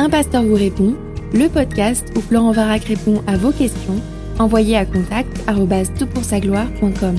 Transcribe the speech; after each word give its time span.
Un 0.00 0.08
pasteur 0.08 0.42
vous 0.42 0.54
répond, 0.54 0.96
le 1.34 1.48
podcast 1.50 2.06
où 2.16 2.22
Florent 2.22 2.52
Varac 2.52 2.84
répond 2.84 3.22
à 3.26 3.36
vos 3.36 3.52
questions, 3.52 4.00
envoyez 4.38 4.74
à 4.74 4.86
contact 4.86 5.28
gloire.com 6.40 7.16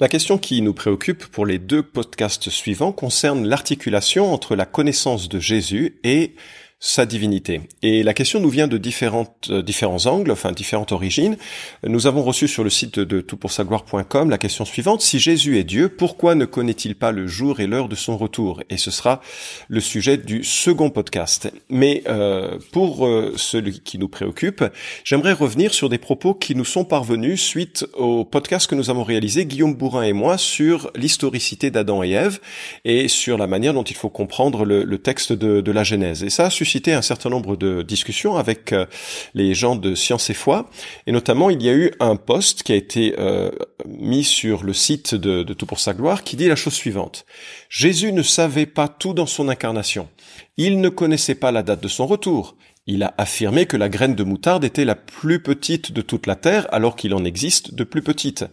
La 0.00 0.08
question 0.08 0.38
qui 0.38 0.60
nous 0.60 0.74
préoccupe 0.74 1.24
pour 1.24 1.46
les 1.46 1.60
deux 1.60 1.84
podcasts 1.84 2.50
suivants 2.50 2.90
concerne 2.90 3.46
l'articulation 3.46 4.32
entre 4.32 4.56
la 4.56 4.66
connaissance 4.66 5.28
de 5.28 5.38
Jésus 5.38 6.00
et 6.02 6.34
sa 6.78 7.06
divinité. 7.06 7.62
Et 7.82 8.02
la 8.02 8.12
question 8.12 8.38
nous 8.38 8.50
vient 8.50 8.68
de 8.68 8.76
différentes, 8.76 9.48
euh, 9.48 9.62
différents 9.62 10.04
angles, 10.04 10.30
enfin 10.30 10.52
différentes 10.52 10.92
origines. 10.92 11.38
Nous 11.86 12.06
avons 12.06 12.22
reçu 12.22 12.48
sur 12.48 12.64
le 12.64 12.70
site 12.70 12.98
de 12.98 13.22
toutpoursagloire.com 13.22 14.28
la 14.28 14.36
question 14.36 14.66
suivante. 14.66 15.00
Si 15.00 15.18
Jésus 15.18 15.58
est 15.58 15.64
Dieu, 15.64 15.88
pourquoi 15.88 16.34
ne 16.34 16.44
connaît-il 16.44 16.94
pas 16.94 17.12
le 17.12 17.26
jour 17.26 17.60
et 17.60 17.66
l'heure 17.66 17.88
de 17.88 17.94
son 17.94 18.18
retour? 18.18 18.62
Et 18.68 18.76
ce 18.76 18.90
sera 18.90 19.22
le 19.68 19.80
sujet 19.80 20.18
du 20.18 20.44
second 20.44 20.90
podcast. 20.90 21.50
Mais 21.70 22.02
euh, 22.08 22.58
pour 22.72 23.06
euh, 23.06 23.32
celui 23.36 23.80
qui 23.80 23.98
nous 23.98 24.08
préoccupe, 24.08 24.62
j'aimerais 25.02 25.32
revenir 25.32 25.72
sur 25.72 25.88
des 25.88 25.98
propos 25.98 26.34
qui 26.34 26.54
nous 26.54 26.66
sont 26.66 26.84
parvenus 26.84 27.40
suite 27.40 27.86
au 27.94 28.26
podcast 28.26 28.68
que 28.68 28.74
nous 28.74 28.90
avons 28.90 29.02
réalisé, 29.02 29.46
Guillaume 29.46 29.74
Bourrin 29.74 30.02
et 30.02 30.12
moi, 30.12 30.36
sur 30.36 30.90
l'historicité 30.94 31.70
d'Adam 31.70 32.02
et 32.02 32.10
Ève 32.10 32.38
et 32.84 33.08
sur 33.08 33.38
la 33.38 33.46
manière 33.46 33.72
dont 33.72 33.82
il 33.82 33.96
faut 33.96 34.10
comprendre 34.10 34.66
le, 34.66 34.84
le 34.84 34.98
texte 34.98 35.32
de, 35.32 35.62
de 35.62 35.72
la 35.72 35.82
Genèse. 35.82 36.22
Et 36.22 36.30
ça 36.30 36.50
suscité 36.66 36.92
un 36.92 37.02
certain 37.02 37.30
nombre 37.30 37.56
de 37.56 37.82
discussions 37.82 38.36
avec 38.36 38.72
euh, 38.72 38.86
les 39.34 39.54
gens 39.54 39.76
de 39.76 39.94
Science 39.94 40.30
et 40.30 40.34
Foi, 40.34 40.68
et 41.06 41.12
notamment 41.12 41.48
il 41.48 41.62
y 41.62 41.68
a 41.68 41.74
eu 41.74 41.92
un 42.00 42.16
post 42.16 42.64
qui 42.64 42.72
a 42.72 42.76
été 42.76 43.14
euh, 43.18 43.50
mis 43.86 44.24
sur 44.24 44.64
le 44.64 44.72
site 44.72 45.14
de, 45.14 45.44
de 45.44 45.54
Tout 45.54 45.66
pour 45.66 45.78
sa 45.78 45.94
gloire 45.94 46.24
qui 46.24 46.34
dit 46.34 46.48
la 46.48 46.56
chose 46.56 46.74
suivante. 46.74 47.24
Jésus 47.70 48.12
ne 48.12 48.22
savait 48.22 48.66
pas 48.66 48.88
tout 48.88 49.14
dans 49.14 49.26
son 49.26 49.48
incarnation. 49.48 50.08
Il 50.56 50.80
ne 50.80 50.88
connaissait 50.88 51.36
pas 51.36 51.52
la 51.52 51.62
date 51.62 51.82
de 51.82 51.88
son 51.88 52.06
retour. 52.06 52.56
Il 52.88 53.02
a 53.02 53.14
affirmé 53.18 53.66
que 53.66 53.76
la 53.76 53.88
graine 53.88 54.14
de 54.14 54.22
moutarde 54.22 54.64
était 54.64 54.84
la 54.84 54.94
plus 54.94 55.42
petite 55.42 55.90
de 55.90 56.02
toute 56.02 56.28
la 56.28 56.36
terre 56.36 56.68
alors 56.72 56.94
qu'il 56.94 57.14
en 57.14 57.24
existe 57.24 57.74
de 57.74 57.82
plus 57.82 58.02
petites. 58.02 58.44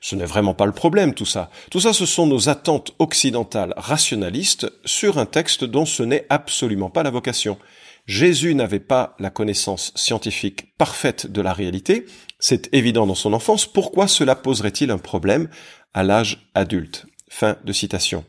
Ce 0.00 0.14
n'est 0.14 0.24
vraiment 0.24 0.54
pas 0.54 0.66
le 0.66 0.72
problème 0.72 1.14
tout 1.14 1.26
ça. 1.26 1.50
Tout 1.70 1.80
ça 1.80 1.92
ce 1.92 2.06
sont 2.06 2.26
nos 2.26 2.48
attentes 2.48 2.94
occidentales 3.00 3.74
rationalistes 3.76 4.72
sur 4.84 5.18
un 5.18 5.26
texte 5.26 5.64
dont 5.64 5.84
ce 5.84 6.04
n'est 6.04 6.26
absolument 6.30 6.90
pas 6.90 7.02
la 7.02 7.10
vocation. 7.10 7.58
Jésus 8.06 8.54
n'avait 8.54 8.80
pas 8.80 9.16
la 9.18 9.30
connaissance 9.30 9.92
scientifique 9.94 10.76
parfaite 10.76 11.26
de 11.26 11.40
la 11.40 11.52
réalité, 11.52 12.06
c'est 12.40 12.68
évident 12.74 13.06
dans 13.06 13.14
son 13.14 13.32
enfance, 13.32 13.64
pourquoi 13.66 14.08
cela 14.08 14.34
poserait-il 14.34 14.90
un 14.90 14.98
problème 14.98 15.48
à 15.94 16.02
l'âge 16.02 16.48
adulte? 16.54 17.06
Fin 17.28 17.56
de 17.64 17.72
citation. 17.72 18.24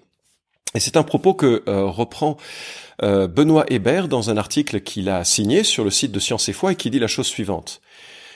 Et 0.75 0.79
c'est 0.79 0.97
un 0.97 1.03
propos 1.03 1.33
que 1.33 1.63
euh, 1.67 1.85
reprend 1.85 2.37
euh, 3.01 3.27
Benoît 3.27 3.65
Hébert 3.69 4.07
dans 4.07 4.29
un 4.29 4.37
article 4.37 4.81
qu'il 4.81 5.09
a 5.09 5.23
signé 5.23 5.63
sur 5.63 5.83
le 5.83 5.91
site 5.91 6.11
de 6.11 6.19
Science 6.19 6.49
et 6.49 6.53
Foi 6.53 6.71
et 6.71 6.75
qui 6.75 6.89
dit 6.89 6.99
la 6.99 7.07
chose 7.07 7.27
suivante. 7.27 7.81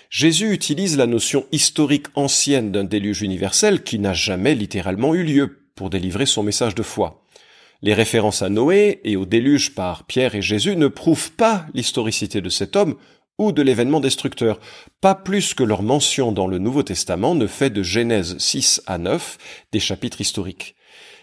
Jésus 0.09 0.53
utilise 0.53 0.97
la 0.97 1.05
notion 1.05 1.45
historique 1.51 2.07
ancienne 2.15 2.71
d'un 2.71 2.85
déluge 2.85 3.21
universel 3.21 3.83
qui 3.83 3.99
n'a 3.99 4.13
jamais 4.13 4.55
littéralement 4.55 5.13
eu 5.13 5.23
lieu 5.23 5.59
pour 5.75 5.89
délivrer 5.89 6.25
son 6.25 6.43
message 6.43 6.75
de 6.75 6.83
foi. 6.83 7.25
Les 7.81 7.93
références 7.93 8.41
à 8.41 8.49
Noé 8.49 9.01
et 9.03 9.17
au 9.17 9.25
déluge 9.25 9.75
par 9.75 10.05
Pierre 10.05 10.35
et 10.35 10.41
Jésus 10.41 10.75
ne 10.75 10.87
prouvent 10.87 11.31
pas 11.33 11.65
l'historicité 11.73 12.41
de 12.41 12.49
cet 12.49 12.75
homme 12.75 12.95
ou 13.37 13.51
de 13.51 13.61
l'événement 13.61 13.99
destructeur, 13.99 14.59
pas 15.01 15.13
plus 15.13 15.53
que 15.53 15.63
leur 15.63 15.83
mention 15.83 16.31
dans 16.31 16.47
le 16.47 16.57
Nouveau 16.57 16.81
Testament 16.81 17.35
ne 17.35 17.45
fait 17.45 17.69
de 17.69 17.83
Genèse 17.83 18.37
6 18.39 18.81
à 18.87 18.97
9 18.97 19.37
des 19.71 19.79
chapitres 19.79 20.21
historiques. 20.21 20.76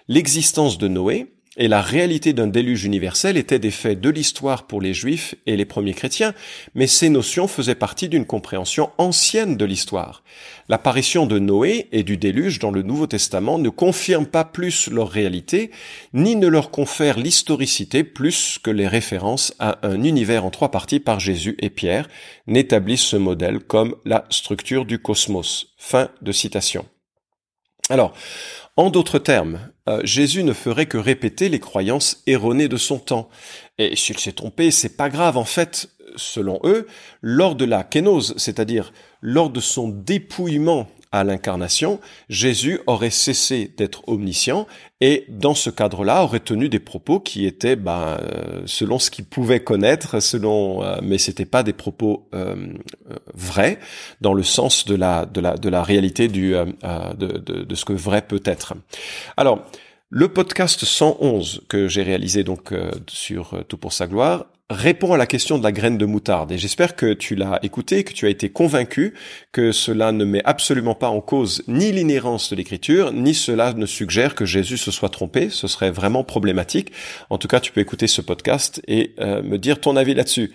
L'existence 0.07 0.77
de 0.77 0.87
Noé 0.87 1.35
et 1.57 1.67
la 1.67 1.81
réalité 1.81 2.35
d'un 2.35 2.47
déluge 2.47 2.85
universel 2.85 3.39
étaient 3.39 3.59
des 3.59 3.71
faits 3.71 4.01
de 4.03 4.11
l'histoire 4.11 4.67
pour 4.67 4.83
les 4.83 4.93
juifs 4.93 5.35
et 5.47 5.57
les 5.57 5.65
premiers 5.65 5.95
chrétiens, 5.95 6.35
mais 6.75 6.87
ces 6.87 7.09
notions 7.09 7.49
faisaient 7.49 7.75
partie 7.75 8.11
d'une 8.11 8.27
compréhension 8.27 8.91
ancienne 8.99 9.57
de 9.57 9.65
l'histoire. 9.65 10.23
L'apparition 10.69 11.25
de 11.25 11.39
Noé 11.39 11.89
et 11.91 12.03
du 12.03 12.19
déluge 12.19 12.59
dans 12.59 12.71
le 12.71 12.83
Nouveau 12.83 13.07
Testament 13.07 13.59
ne 13.59 13.71
confirme 13.71 14.27
pas 14.27 14.45
plus 14.45 14.91
leur 14.91 15.09
réalité, 15.09 15.71
ni 16.13 16.37
ne 16.37 16.49
leur 16.49 16.71
confère 16.71 17.19
l'historicité 17.19 18.05
plus 18.05 18.59
que 18.63 18.71
les 18.71 18.89
références 18.89 19.55
à 19.59 19.79
un 19.87 20.03
univers 20.03 20.45
en 20.45 20.51
trois 20.51 20.71
parties 20.71 21.01
par 21.01 21.19
Jésus 21.19 21.57
et 21.61 21.71
Pierre 21.71 22.09
n'établissent 22.47 23.01
ce 23.01 23.17
modèle 23.17 23.61
comme 23.61 23.97
la 24.05 24.27
structure 24.29 24.85
du 24.85 24.99
cosmos. 24.99 25.69
Fin 25.79 26.11
de 26.21 26.33
citation. 26.33 26.85
Alors, 27.91 28.15
en 28.77 28.91
d'autres 28.91 29.19
termes, 29.19 29.61
euh, 29.89 30.01
Jésus 30.05 30.43
ne 30.43 30.53
ferait 30.53 30.87
que 30.87 30.99
répéter 30.99 31.49
les 31.49 31.61
croyances 31.61 32.23
erronées 32.27 32.69
de 32.69 32.77
son 32.77 32.99
temps. 32.99 33.29
Et 33.79 33.95
s'il 33.95 34.19
s'est 34.19 34.33
trompé, 34.33 34.71
c'est 34.71 34.97
pas 34.97 35.09
grave. 35.11 35.37
En 35.37 35.45
fait, 35.45 35.91
selon 36.17 36.61
eux, 36.65 36.87
lors 37.23 37.55
de 37.55 37.65
la 37.65 37.85
kénose, 37.85 38.35
c'est-à-dire 38.37 38.93
lors 39.21 39.51
de 39.51 39.61
son 39.61 39.89
dépouillement 39.89 40.89
à 41.15 41.23
l'incarnation, 41.23 42.01
Jésus 42.29 42.81
aurait 42.89 43.11
cessé 43.11 43.73
d'être 43.77 44.03
omniscient 44.09 44.67
et 45.01 45.25
dans 45.29 45.55
ce 45.55 45.71
cadre-là 45.71 46.25
aurait 46.25 46.41
tenu 46.41 46.69
des 46.69 46.81
propos 46.81 47.21
qui 47.21 47.47
étaient 47.47 47.77
ben, 47.77 48.19
euh, 48.21 48.63
selon 48.67 48.99
ce 48.99 49.13
qu'il 49.13 49.25
pouvait 49.25 49.61
connaître, 49.61 50.19
selon 50.19 50.83
euh, 50.83 50.97
mais 51.05 51.19
c'était 51.19 51.45
pas 51.45 51.63
des 51.63 51.73
propos 51.73 52.29
euh, 52.35 52.57
vrais 53.33 53.79
dans 54.23 54.35
le 54.35 54.43
sens 54.43 54.87
de 54.87 54.97
la 54.97 55.25
de 55.25 55.41
la 55.41 55.57
de 55.57 55.69
la 55.69 55.85
réalité 55.85 56.27
du 56.27 56.51
de, 56.53 57.27
de, 57.39 57.63
de 57.63 57.75
ce 57.77 57.85
que 57.85 57.93
vrai 57.93 58.23
peut 58.23 58.43
être. 58.45 58.75
Alors 59.37 59.65
le 60.11 60.27
podcast 60.27 60.85
111 60.85 61.63
que 61.69 61.87
j'ai 61.87 62.03
réalisé 62.03 62.43
donc 62.43 62.75
sur 63.07 63.65
Tout 63.69 63.77
pour 63.77 63.93
sa 63.93 64.09
gloire 64.09 64.47
répond 64.71 65.13
à 65.13 65.19
la 65.19 65.27
question 65.27 65.59
de 65.59 65.63
la 65.63 65.73
graine 65.73 65.99
de 65.99 66.07
moutarde. 66.07 66.51
Et 66.51 66.57
j'espère 66.57 66.97
que 66.97 67.13
tu 67.13 67.35
l'as 67.35 67.59
écouté, 67.63 68.03
que 68.03 68.15
tu 68.15 68.25
as 68.25 68.31
été 68.31 68.49
convaincu 68.49 69.13
que 69.53 69.73
cela 69.73 70.11
ne 70.11 70.25
met 70.25 70.41
absolument 70.45 70.95
pas 70.95 71.09
en 71.09 71.21
cause 71.21 71.63
ni 71.69 71.93
l'inhérence 71.93 72.49
de 72.49 72.57
l'écriture, 72.57 73.13
ni 73.13 73.35
cela 73.35 73.75
ne 73.75 73.85
suggère 73.85 74.35
que 74.35 74.47
Jésus 74.47 74.79
se 74.79 74.91
soit 74.91 75.11
trompé. 75.11 75.51
Ce 75.51 75.69
serait 75.69 75.91
vraiment 75.91 76.25
problématique. 76.25 76.93
En 77.29 77.37
tout 77.37 77.47
cas, 77.47 77.61
tu 77.61 77.73
peux 77.73 77.83
écouter 77.83 78.07
ce 78.07 78.23
podcast 78.23 78.81
et 78.89 79.15
euh, 79.21 79.43
me 79.43 79.59
dire 79.59 79.81
ton 79.81 79.97
avis 79.97 80.15
là-dessus. 80.15 80.53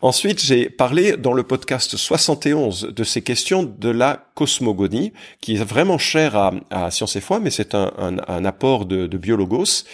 Ensuite, 0.00 0.42
j'ai 0.42 0.70
parlé 0.70 1.18
dans 1.18 1.34
le 1.34 1.42
podcast 1.42 1.98
71 1.98 2.94
de 2.96 3.04
ces 3.04 3.20
questions 3.20 3.62
de 3.62 3.90
la 3.90 4.24
cosmogonie, 4.34 5.12
qui 5.42 5.56
est 5.56 5.62
vraiment 5.62 5.98
chère 5.98 6.34
à, 6.34 6.54
à 6.70 6.90
Science 6.90 7.16
et 7.16 7.20
Foi, 7.20 7.40
mais 7.40 7.50
c'est 7.50 7.74
un, 7.74 8.16
apport 8.46 8.86
de 8.86 9.18
biologos. 9.18 9.84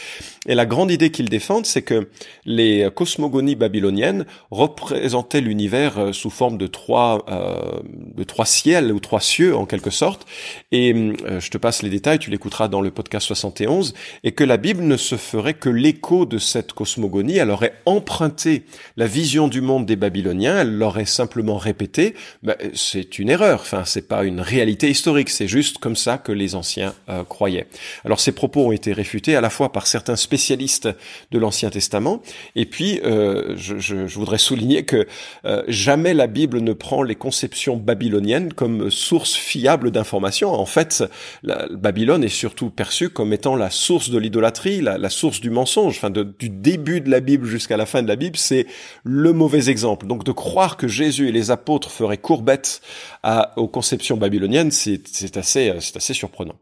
Et 0.46 0.54
la 0.54 0.64
grande 0.64 0.92
idée 0.92 1.10
qu'ils 1.10 1.28
défendent, 1.28 1.66
c'est 1.66 1.82
que 1.82 2.08
les 2.44 2.88
cosmogonies 2.94 3.55
babyloniennes 3.56 4.26
représentaient 4.50 5.40
l'univers 5.40 5.98
euh, 5.98 6.12
sous 6.12 6.30
forme 6.30 6.58
de 6.58 6.66
trois, 6.66 7.24
euh, 7.28 7.80
de 8.14 8.24
trois 8.24 8.46
ciels 8.46 8.92
ou 8.92 9.00
trois 9.00 9.20
cieux 9.20 9.56
en 9.56 9.66
quelque 9.66 9.90
sorte. 9.90 10.26
Et 10.72 10.92
euh, 10.94 11.40
je 11.40 11.50
te 11.50 11.58
passe 11.58 11.82
les 11.82 11.90
détails, 11.90 12.18
tu 12.18 12.30
l'écouteras 12.30 12.68
dans 12.68 12.80
le 12.80 12.90
podcast 12.90 13.26
71, 13.26 13.94
et 14.24 14.32
que 14.32 14.44
la 14.44 14.56
Bible 14.56 14.82
ne 14.82 14.96
se 14.96 15.16
ferait 15.16 15.54
que 15.54 15.68
l'écho 15.68 16.26
de 16.26 16.38
cette 16.38 16.72
cosmogonie. 16.72 17.38
Elle 17.38 17.50
aurait 17.50 17.74
emprunté 17.86 18.64
la 18.96 19.06
vision 19.06 19.48
du 19.48 19.60
monde 19.60 19.86
des 19.86 19.96
Babyloniens, 19.96 20.60
elle 20.60 20.76
l'aurait 20.76 21.06
simplement 21.06 21.56
répété, 21.56 22.14
ben, 22.42 22.56
c'est 22.74 23.18
une 23.18 23.30
erreur. 23.30 23.60
Enfin, 23.60 23.84
c'est 23.84 24.08
pas 24.08 24.24
une 24.24 24.40
réalité 24.40 24.90
historique. 24.90 25.30
C'est 25.30 25.48
juste 25.48 25.78
comme 25.78 25.96
ça 25.96 26.18
que 26.18 26.32
les 26.32 26.54
anciens 26.54 26.94
euh, 27.08 27.24
croyaient. 27.24 27.66
Alors, 28.04 28.20
ces 28.20 28.32
propos 28.32 28.66
ont 28.66 28.72
été 28.72 28.92
réfutés 28.92 29.36
à 29.36 29.40
la 29.40 29.50
fois 29.50 29.72
par 29.72 29.86
certains 29.86 30.16
spécialistes 30.16 30.88
de 31.30 31.38
l'Ancien 31.38 31.70
Testament, 31.70 32.22
et 32.54 32.66
puis 32.66 33.00
euh, 33.04 33.45
je, 33.54 33.78
je, 33.78 34.06
je, 34.06 34.18
voudrais 34.18 34.38
souligner 34.38 34.84
que 34.84 35.06
euh, 35.44 35.62
jamais 35.68 36.14
la 36.14 36.26
Bible 36.26 36.60
ne 36.60 36.72
prend 36.72 37.02
les 37.02 37.14
conceptions 37.14 37.76
babyloniennes 37.76 38.52
comme 38.52 38.90
source 38.90 39.34
fiable 39.34 39.90
d'information. 39.90 40.52
En 40.52 40.66
fait, 40.66 41.04
la, 41.42 41.66
Babylone 41.70 42.24
est 42.24 42.28
surtout 42.28 42.70
perçue 42.70 43.10
comme 43.10 43.32
étant 43.32 43.56
la 43.56 43.70
source 43.70 44.10
de 44.10 44.18
l'idolâtrie, 44.18 44.80
la, 44.80 44.98
la, 44.98 45.10
source 45.10 45.40
du 45.40 45.50
mensonge. 45.50 45.96
Enfin, 45.96 46.10
de, 46.10 46.22
du 46.22 46.50
début 46.50 47.00
de 47.00 47.10
la 47.10 47.20
Bible 47.20 47.46
jusqu'à 47.46 47.76
la 47.76 47.86
fin 47.86 48.02
de 48.02 48.08
la 48.08 48.16
Bible, 48.16 48.36
c'est 48.36 48.66
le 49.04 49.32
mauvais 49.32 49.68
exemple 49.68 50.06
donc 50.06 50.24
de 50.24 50.32
croire 50.32 50.76
que 50.76 50.88
Jésus 50.88 51.28
et 51.28 51.32
les 51.32 51.50
apôtres 51.50 51.90
feraient 51.90 52.18
courbette 52.18 52.80
à, 53.22 53.52
aux 53.58 53.68
conceptions 53.68 54.16
babyloniennes, 54.16 54.70
c'est 54.70 55.36
assez, 55.36 55.72
c'est 55.80 55.96
assez 55.96 56.14
surprenant. 56.14 56.56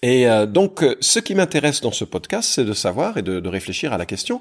Et 0.00 0.26
euh, 0.26 0.46
donc, 0.46 0.82
euh, 0.82 0.96
ce 1.00 1.18
qui 1.18 1.34
m'intéresse 1.34 1.80
dans 1.82 1.92
ce 1.92 2.04
podcast, 2.04 2.48
c'est 2.48 2.64
de 2.64 2.72
savoir 2.72 3.18
et 3.18 3.22
de, 3.22 3.40
de, 3.40 3.48
réfléchir 3.48 3.92
à 3.92 3.98
la 3.98 4.06
question 4.06 4.40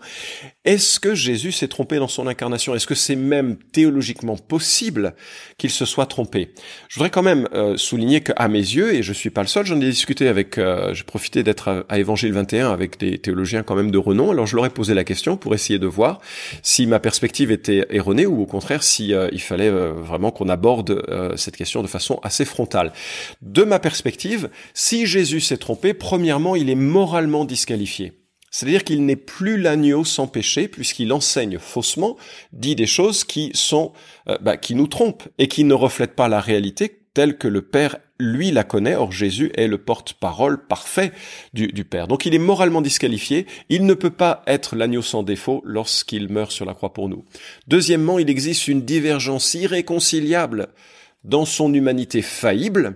est-ce 0.64 1.00
que 1.00 1.16
Jésus 1.16 1.52
s'est 1.52 1.68
trompé 1.68 1.98
dans 1.98 2.08
son 2.08 2.28
incarnation? 2.28 2.76
Est-ce 2.76 2.86
que 2.86 2.94
c'est 2.94 3.16
même 3.16 3.58
théologiquement 3.72 4.38
possible 4.38 5.16
qu'il 5.58 5.72
se 5.72 5.86
soit 5.86 6.06
trompé? 6.06 6.54
Je 6.88 6.96
voudrais 6.96 7.10
quand 7.10 7.24
même 7.24 7.48
euh, 7.54 7.78
souligner 7.78 8.22
qu'à 8.22 8.48
mes 8.48 8.60
yeux, 8.60 8.94
et 8.94 9.02
je 9.02 9.12
suis 9.12 9.32
pas 9.32 9.42
le 9.42 9.48
seul, 9.48 9.66
j'en 9.66 9.82
ai 9.82 9.90
discuté 9.90 10.28
avec, 10.28 10.60
euh, 10.60 10.94
j'ai 10.94 11.04
profité 11.04 11.42
d'être 11.42 11.86
à, 11.90 11.98
Évangile 11.98 12.32
21 12.34 12.72
avec 12.72 13.00
des 13.00 13.18
théologiens 13.18 13.64
quand 13.64 13.76
même 13.76 13.90
de 13.90 13.98
renom. 13.98 14.30
Alors, 14.30 14.46
je 14.46 14.56
leur 14.56 14.68
ai 14.68 14.70
posé 14.70 14.94
la 14.94 15.04
question 15.04 15.36
pour 15.36 15.56
essayer 15.56 15.80
de 15.80 15.88
voir 15.88 16.22
si 16.62 16.86
ma 16.86 17.00
perspective 17.00 17.52
était 17.52 17.88
erronée 17.90 18.28
ou 18.28 18.42
au 18.42 18.46
contraire 18.46 18.84
si 18.84 19.14
il 19.32 19.42
fallait 19.42 19.70
vraiment 19.70 20.30
qu'on 20.30 20.50
aborde 20.50 21.04
cette 21.38 21.58
question 21.58 21.82
de 21.82 21.88
façon 21.88 22.20
assez 22.22 22.46
frontale. 22.46 22.94
De 23.42 23.64
ma 23.64 23.80
perspective, 23.80 24.50
si 24.74 25.06
Jésus 25.08 25.42
s'est 25.42 25.58
trompé, 25.58 25.94
premièrement, 25.94 26.56
il 26.56 26.70
est 26.70 26.76
moralement 26.76 27.46
disqualifié. 27.46 28.21
C'est-à-dire 28.52 28.84
qu'il 28.84 29.06
n'est 29.06 29.16
plus 29.16 29.58
l'agneau 29.58 30.04
sans 30.04 30.28
péché 30.28 30.68
puisqu'il 30.68 31.12
enseigne 31.14 31.58
faussement, 31.58 32.18
dit 32.52 32.76
des 32.76 32.86
choses 32.86 33.24
qui 33.24 33.52
sont, 33.54 33.94
euh, 34.28 34.38
bah, 34.42 34.58
qui 34.58 34.76
nous 34.76 34.88
trompent 34.88 35.28
et 35.40 35.48
qui 35.48 35.64
ne 35.64 35.74
reflètent 35.74 36.16
pas 36.16 36.28
la 36.28 36.42
réalité 36.42 37.00
telle 37.14 37.38
que 37.38 37.48
le 37.48 37.62
Père 37.62 37.98
lui 38.20 38.52
la 38.52 38.64
connaît. 38.64 38.96
Or 38.96 39.12
Jésus 39.12 39.52
est 39.56 39.68
le 39.68 39.78
porte-parole 39.78 40.66
parfait 40.68 41.12
du, 41.54 41.68
du, 41.68 41.84
Père. 41.84 42.08
Donc 42.08 42.26
il 42.26 42.36
est 42.36 42.40
moralement 42.40 42.82
disqualifié. 42.82 43.48
Il 43.70 43.86
ne 43.86 43.94
peut 43.94 44.12
pas 44.12 44.44
être 44.48 44.76
l'agneau 44.76 45.02
sans 45.02 45.24
défaut 45.24 45.62
lorsqu'il 45.66 46.30
meurt 46.30 46.52
sur 46.52 46.66
la 46.66 46.74
croix 46.74 46.94
pour 46.94 47.10
nous. 47.10 47.26
Deuxièmement, 47.68 48.20
il 48.20 48.30
existe 48.30 48.68
une 48.68 48.84
divergence 48.84 49.54
irréconciliable 49.54 50.70
dans 51.24 51.46
son 51.46 51.74
humanité 51.74 52.22
faillible 52.22 52.96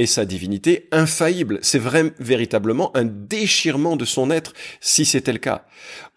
et 0.00 0.06
sa 0.06 0.24
divinité 0.24 0.88
infaillible. 0.92 1.58
C'est 1.60 1.78
vrai, 1.78 2.14
véritablement 2.18 2.90
un 2.96 3.04
déchirement 3.04 3.96
de 3.96 4.06
son 4.06 4.30
être, 4.30 4.54
si 4.80 5.04
c'était 5.04 5.34
le 5.34 5.38
cas. 5.38 5.66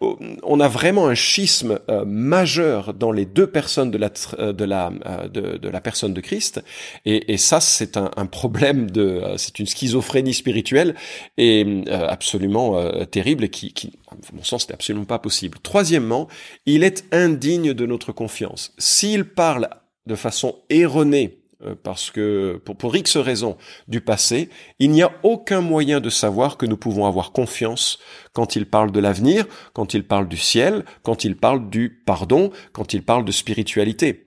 On 0.00 0.58
a 0.58 0.68
vraiment 0.68 1.06
un 1.06 1.14
schisme 1.14 1.80
euh, 1.90 2.06
majeur 2.06 2.94
dans 2.94 3.12
les 3.12 3.26
deux 3.26 3.46
personnes 3.46 3.90
de 3.90 3.98
la 3.98 4.10
euh, 4.38 4.54
de 4.54 4.64
la 4.64 4.90
euh, 5.04 5.28
de, 5.28 5.68
la 5.68 5.80
personne 5.82 6.14
de 6.14 6.22
Christ, 6.22 6.62
et, 7.04 7.34
et 7.34 7.36
ça 7.36 7.60
c'est 7.60 7.98
un, 7.98 8.10
un, 8.16 8.24
problème 8.24 8.90
de 8.90 9.22
c'est 9.36 9.58
une 9.58 9.66
schizophrénie 9.66 10.32
spirituelle 10.32 10.94
et 11.36 11.84
absolument 11.90 13.04
terrible 13.06 13.44
et 13.44 13.50
qui, 13.50 13.74
qui 13.74 13.98
à 14.10 14.14
mon 14.32 14.42
sens 14.42 14.66
n'est 14.68 14.74
absolument 14.74 15.04
pas 15.04 15.18
possible. 15.18 15.58
Troisièmement, 15.62 16.28
il 16.64 16.84
est 16.84 17.04
indigne 17.12 17.74
de 17.74 17.84
notre 17.84 18.12
confiance. 18.12 18.72
S'il 18.78 19.24
parle 19.24 19.68
de 20.06 20.14
façon 20.14 20.56
erronée 20.70 21.38
euh, 21.38 21.43
parce 21.82 22.10
que 22.10 22.60
pour, 22.64 22.76
pour 22.76 22.96
X 22.96 23.16
raisons 23.16 23.56
du 23.88 24.00
passé, 24.00 24.48
il 24.78 24.90
n'y 24.90 25.02
a 25.02 25.12
aucun 25.22 25.60
moyen 25.60 26.00
de 26.00 26.10
savoir 26.10 26.56
que 26.56 26.66
nous 26.66 26.76
pouvons 26.76 27.06
avoir 27.06 27.32
confiance 27.32 27.98
quand 28.32 28.56
il 28.56 28.66
parle 28.66 28.92
de 28.92 29.00
l'avenir, 29.00 29.46
quand 29.72 29.94
il 29.94 30.04
parle 30.04 30.28
du 30.28 30.36
ciel, 30.36 30.84
quand 31.02 31.24
il 31.24 31.36
parle 31.36 31.70
du 31.70 32.02
pardon, 32.06 32.50
quand 32.72 32.92
il 32.92 33.02
parle 33.02 33.24
de 33.24 33.32
spiritualité. 33.32 34.24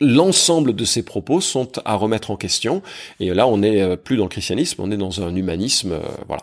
L'ensemble 0.00 0.74
de 0.74 0.84
ces 0.86 1.02
propos 1.02 1.42
sont 1.42 1.72
à 1.84 1.94
remettre 1.94 2.30
en 2.30 2.36
question, 2.36 2.82
et 3.20 3.34
là 3.34 3.46
on 3.46 3.58
n'est 3.58 3.82
euh, 3.82 3.96
plus 3.96 4.16
dans 4.16 4.24
le 4.24 4.30
christianisme, 4.30 4.80
on 4.80 4.90
est 4.90 4.96
dans 4.96 5.22
un 5.22 5.34
humanisme, 5.36 5.92
euh, 5.92 6.00
voilà. 6.26 6.42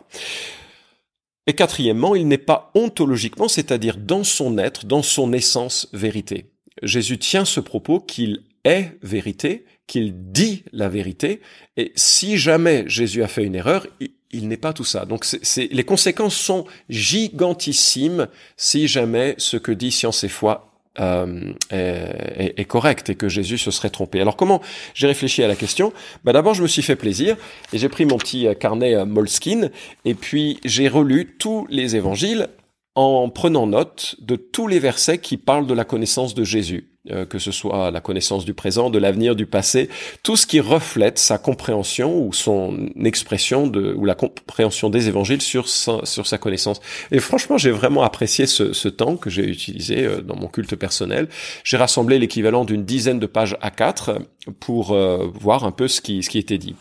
Et 1.47 1.53
quatrièmement, 1.53 2.13
il 2.13 2.27
n'est 2.27 2.37
pas 2.37 2.71
ontologiquement, 2.75 3.47
c'est-à-dire 3.47 3.97
dans 3.97 4.23
son 4.23 4.57
être, 4.57 4.85
dans 4.85 5.01
son 5.01 5.33
essence, 5.33 5.87
vérité. 5.93 6.51
Jésus 6.83 7.17
tient 7.17 7.45
ce 7.45 7.59
propos 7.59 7.99
qu'il 7.99 8.43
est 8.63 8.91
vérité, 9.01 9.65
qu'il 9.87 10.31
dit 10.31 10.63
la 10.73 10.89
vérité, 10.89 11.41
et 11.77 11.91
si 11.95 12.37
jamais 12.37 12.83
Jésus 12.87 13.23
a 13.23 13.27
fait 13.27 13.43
une 13.43 13.55
erreur, 13.55 13.87
il, 14.31 14.47
n'est 14.47 14.57
pas 14.57 14.73
tout 14.73 14.83
ça. 14.83 15.05
Donc 15.05 15.25
c'est, 15.25 15.69
les 15.71 15.83
conséquences 15.83 16.35
sont 16.35 16.65
gigantissimes 16.89 18.27
si 18.57 18.87
jamais 18.87 19.35
ce 19.37 19.57
que 19.57 19.71
dit 19.71 19.91
Science 19.91 20.23
et 20.23 20.29
Foi 20.29 20.67
euh, 20.99 21.53
est, 21.69 22.65
correct 22.65 23.11
et 23.11 23.15
que 23.15 23.29
Jésus 23.29 23.59
se 23.59 23.69
serait 23.69 23.91
trompé. 23.91 24.19
Alors 24.19 24.35
comment 24.35 24.61
j'ai 24.95 25.07
réfléchi 25.07 25.43
à 25.43 25.47
la 25.47 25.55
question? 25.55 25.93
Bah 26.23 26.33
D'abord, 26.33 26.55
je 26.55 26.63
me 26.63 26.67
suis 26.67 26.81
fait 26.81 26.95
plaisir 26.95 27.37
et 27.71 27.77
j'ai 27.77 27.87
pris 27.87 28.05
mon 28.05 28.17
petit 28.17 28.47
euh, 28.47 28.55
carnet 28.55 28.95
euh, 28.95 29.05
Moleskine 29.05 29.71
et 30.05 30.15
puis 30.15 30.59
j'ai 30.65 30.87
relu 30.87 31.35
tous 31.37 31.67
les 31.69 31.95
évangiles 31.95 32.49
en 32.95 33.29
prenant 33.29 33.67
note 33.67 34.15
de 34.19 34.35
tous 34.35 34.67
les 34.67 34.79
versets 34.79 35.19
qui 35.19 35.37
parlent 35.37 35.67
de 35.67 35.75
la 35.75 35.85
connaissance 35.85 36.33
de 36.33 36.43
Jésus. 36.43 36.89
Euh, 37.11 37.25
que 37.25 37.39
ce 37.39 37.51
soit 37.51 37.91
la 37.91 38.01
connaissance 38.01 38.43
du 38.43 38.53
présent, 38.53 38.89
de 38.89 38.97
l'avenir, 38.97 39.35
du 39.35 39.45
passé, 39.45 39.89
tout 40.23 40.35
ce 40.35 40.45
qui 40.45 40.59
reflète 40.59 41.17
sa 41.19 41.37
compréhension 41.37 42.19
ou 42.19 42.33
son 42.33 42.89
expression 43.03 43.67
de, 43.67 43.93
ou 43.93 44.05
la 44.05 44.15
compréhension 44.15 44.89
des 44.89 45.07
évangiles 45.07 45.41
sur 45.41 45.69
sa, 45.69 45.99
sur 46.03 46.27
sa 46.27 46.37
connaissance. 46.37 46.81
Et 47.11 47.19
franchement, 47.19 47.57
j'ai 47.57 47.71
vraiment 47.71 48.03
apprécié 48.03 48.45
ce, 48.45 48.73
ce 48.73 48.89
temps 48.89 49.15
que 49.15 49.29
j'ai 49.29 49.45
utilisé 49.45 50.05
euh, 50.05 50.21
dans 50.21 50.35
mon 50.35 50.47
culte 50.47 50.75
personnel. 50.75 51.27
J'ai 51.63 51.77
rassemblé 51.77 52.19
l'équivalent 52.19 52.65
d'une 52.65 52.83
dizaine 52.83 53.19
de 53.19 53.27
pages 53.27 53.57
A4 53.61 54.19
pour 54.59 54.91
euh, 54.91 55.27
voir 55.33 55.63
un 55.63 55.71
peu 55.71 55.87
ce 55.87 56.01
qui, 56.01 56.23
ce 56.23 56.29
qui 56.29 56.37
était 56.37 56.57
dit. 56.57 56.75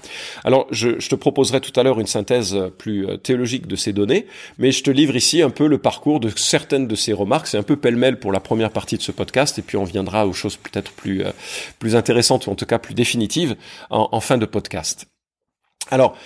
Alors, 0.45 0.67
je, 0.71 0.99
je 0.99 1.09
te 1.09 1.15
proposerai 1.15 1.61
tout 1.61 1.79
à 1.79 1.83
l'heure 1.83 2.01
une 2.01 2.07
synthèse 2.07 2.57
plus 2.79 3.07
théologique 3.23 3.67
de 3.67 3.77
ces 3.77 3.93
données, 3.93 4.27
mais 4.59 4.73
je 4.73 4.83
te 4.83 4.91
livre 4.91 5.17
ici 5.17 5.43
un 5.43 5.51
peu 5.51 5.67
le 5.67 5.79
parcours 5.79 6.21
de 6.21 6.31
certaines 6.37 6.87
de 6.87 6.95
ces 6.95 7.13
remarques. 7.13 7.47
C'est 7.47 7.59
un 7.59 7.63
peu 7.63 7.77
pêle-mêle 7.77 8.19
pour 8.19 8.33
la 8.33 8.41
première 8.41 8.71
partie 8.71 8.97
de 8.97 9.03
ce 9.03 9.13
podcast, 9.13 9.59
et 9.59 9.63
puis 9.63 9.77
on 9.77 9.85
viendra 9.85 10.27
aux 10.27 10.33
choses 10.33 10.57
peut-être 10.57 10.93
plus, 10.93 11.25
euh, 11.25 11.31
plus 11.79 11.97
intéressantes 11.97 12.47
ou 12.47 12.51
en 12.51 12.55
tout 12.55 12.67
cas 12.67 12.79
plus 12.79 12.95
définitives 12.95 13.57
en, 13.91 14.21
fin 14.21 14.39
de 14.39 14.47
podcast. 14.47 15.07
Alors, 15.91 16.17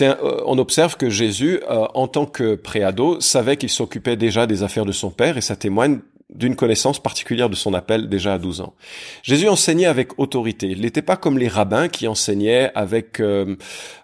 euh, 0.00 0.42
on 0.46 0.58
observe 0.58 0.96
que 0.96 1.10
Jésus, 1.10 1.60
euh, 1.68 1.86
en 1.94 2.08
tant 2.08 2.26
que 2.26 2.54
préado, 2.54 3.20
savait 3.20 3.56
qu'il 3.56 3.68
s'occupait 3.68 4.16
déjà 4.16 4.46
des 4.46 4.62
affaires 4.62 4.86
de 4.86 4.92
son 4.92 5.10
Père 5.10 5.36
et 5.36 5.40
ça 5.40 5.56
témoigne 5.56 6.00
d'une 6.34 6.56
connaissance 6.56 7.02
particulière 7.02 7.50
de 7.50 7.54
son 7.54 7.74
appel 7.74 8.08
déjà 8.08 8.34
à 8.34 8.38
12 8.38 8.60
ans. 8.60 8.74
Jésus 9.22 9.48
enseignait 9.48 9.86
avec 9.86 10.18
autorité. 10.18 10.68
Il 10.68 10.82
n'était 10.82 11.02
pas 11.02 11.16
comme 11.16 11.38
les 11.38 11.48
rabbins 11.48 11.88
qui 11.88 12.06
enseignaient 12.06 12.70
avec 12.74 13.20
euh, 13.20 13.56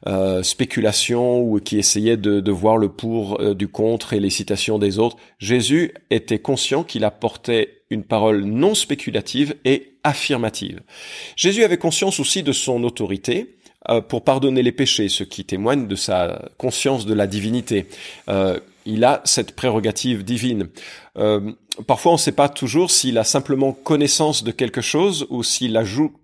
euh, 0.06 0.42
spéculation 0.42 1.40
ou 1.40 1.60
qui 1.60 1.78
essayaient 1.78 2.16
de, 2.16 2.40
de 2.40 2.52
voir 2.52 2.78
le 2.78 2.88
pour 2.88 3.40
euh, 3.40 3.54
du 3.54 3.68
contre 3.68 4.12
et 4.12 4.20
les 4.20 4.30
citations 4.30 4.78
des 4.78 4.98
autres. 4.98 5.16
Jésus 5.38 5.94
était 6.10 6.38
conscient 6.38 6.82
qu'il 6.82 7.04
apportait 7.04 7.82
une 7.90 8.02
parole 8.02 8.42
non 8.44 8.74
spéculative 8.74 9.54
et 9.64 9.92
affirmative. 10.02 10.80
Jésus 11.36 11.62
avait 11.62 11.78
conscience 11.78 12.18
aussi 12.18 12.42
de 12.42 12.52
son 12.52 12.82
autorité 12.82 13.52
pour 14.08 14.24
pardonner 14.24 14.64
les 14.64 14.72
péchés, 14.72 15.08
ce 15.08 15.22
qui 15.22 15.44
témoigne 15.44 15.86
de 15.86 15.94
sa 15.94 16.48
conscience 16.58 17.06
de 17.06 17.14
la 17.14 17.28
divinité 17.28 17.86
il 18.86 19.04
a 19.04 19.20
cette 19.24 19.54
prérogative 19.54 20.24
divine. 20.24 20.68
Euh, 21.18 21.52
parfois, 21.86 22.12
on 22.12 22.14
ne 22.14 22.20
sait 22.20 22.32
pas 22.32 22.48
toujours 22.48 22.90
s'il 22.90 23.18
a 23.18 23.24
simplement 23.24 23.72
connaissance 23.72 24.44
de 24.44 24.52
quelque 24.52 24.80
chose 24.80 25.26
ou 25.28 25.42
s'il 25.42 25.76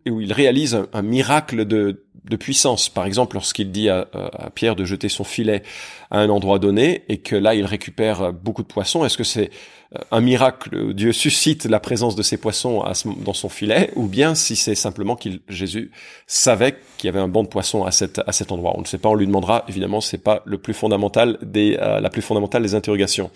ou 0.09 0.21
il 0.21 0.33
réalise 0.33 0.83
un, 0.93 1.03
miracle 1.03 1.65
de, 1.67 2.02
puissance. 2.37 2.89
Par 2.89 3.07
exemple, 3.07 3.37
lorsqu'il 3.37 3.71
dit 3.71 3.89
à, 3.89 4.07
Pierre 4.55 4.77
de 4.77 4.85
jeter 4.85 5.09
son 5.09 5.25
filet 5.25 5.63
à 6.11 6.19
un 6.19 6.29
endroit 6.29 6.59
donné 6.59 7.05
et 7.09 7.19
que 7.19 7.37
là 7.37 7.55
il 7.55 7.65
récupère 7.65 8.33
beaucoup 8.33 8.63
de 8.63 8.69
poissons, 8.69 9.05
est-ce 9.05 9.17
que 9.17 9.25
c'est 9.25 9.51
euh, 9.95 9.99
un 10.11 10.21
miracle 10.21 10.95
Dieu 10.95 11.13
suscite 11.13 11.65
la 11.65 11.81
présence 11.81 12.15
de 12.17 12.23
ces 12.23 12.37
poissons 12.37 12.85
dans 13.25 13.33
son 13.33 13.49
filet, 13.49 13.91
ou 13.97 14.07
bien 14.07 14.35
si 14.35 14.57
c'est 14.57 14.75
simplement 14.75 15.17
qu'il 15.17 15.41
Jésus 15.49 15.91
savait 16.27 16.77
qu'il 16.97 17.09
y 17.09 17.11
avait 17.11 17.21
un 17.21 17.29
banc 17.29 17.43
de 17.43 17.49
poissons 17.49 17.85
à, 17.85 17.91
cet 17.91 18.21
à 18.27 18.33
cet 18.33 18.53
endroit? 18.53 18.73
On 18.77 18.81
ne 18.81 18.87
sait 18.87 18.99
pas, 18.99 19.09
on 19.09 19.15
lui 19.15 19.27
demandera. 19.27 19.65
Évidemment, 19.69 20.01
c'est 20.01 20.23
pas 20.23 20.43
le 20.45 20.59
plus 20.59 20.75
fondamental 20.75 21.39
des 21.43 21.77
euh, 21.81 22.01
la 22.01 22.11
plus 22.11 22.23
fondamentale 22.23 22.63
des 22.63 22.75
interrogations. 22.75 23.31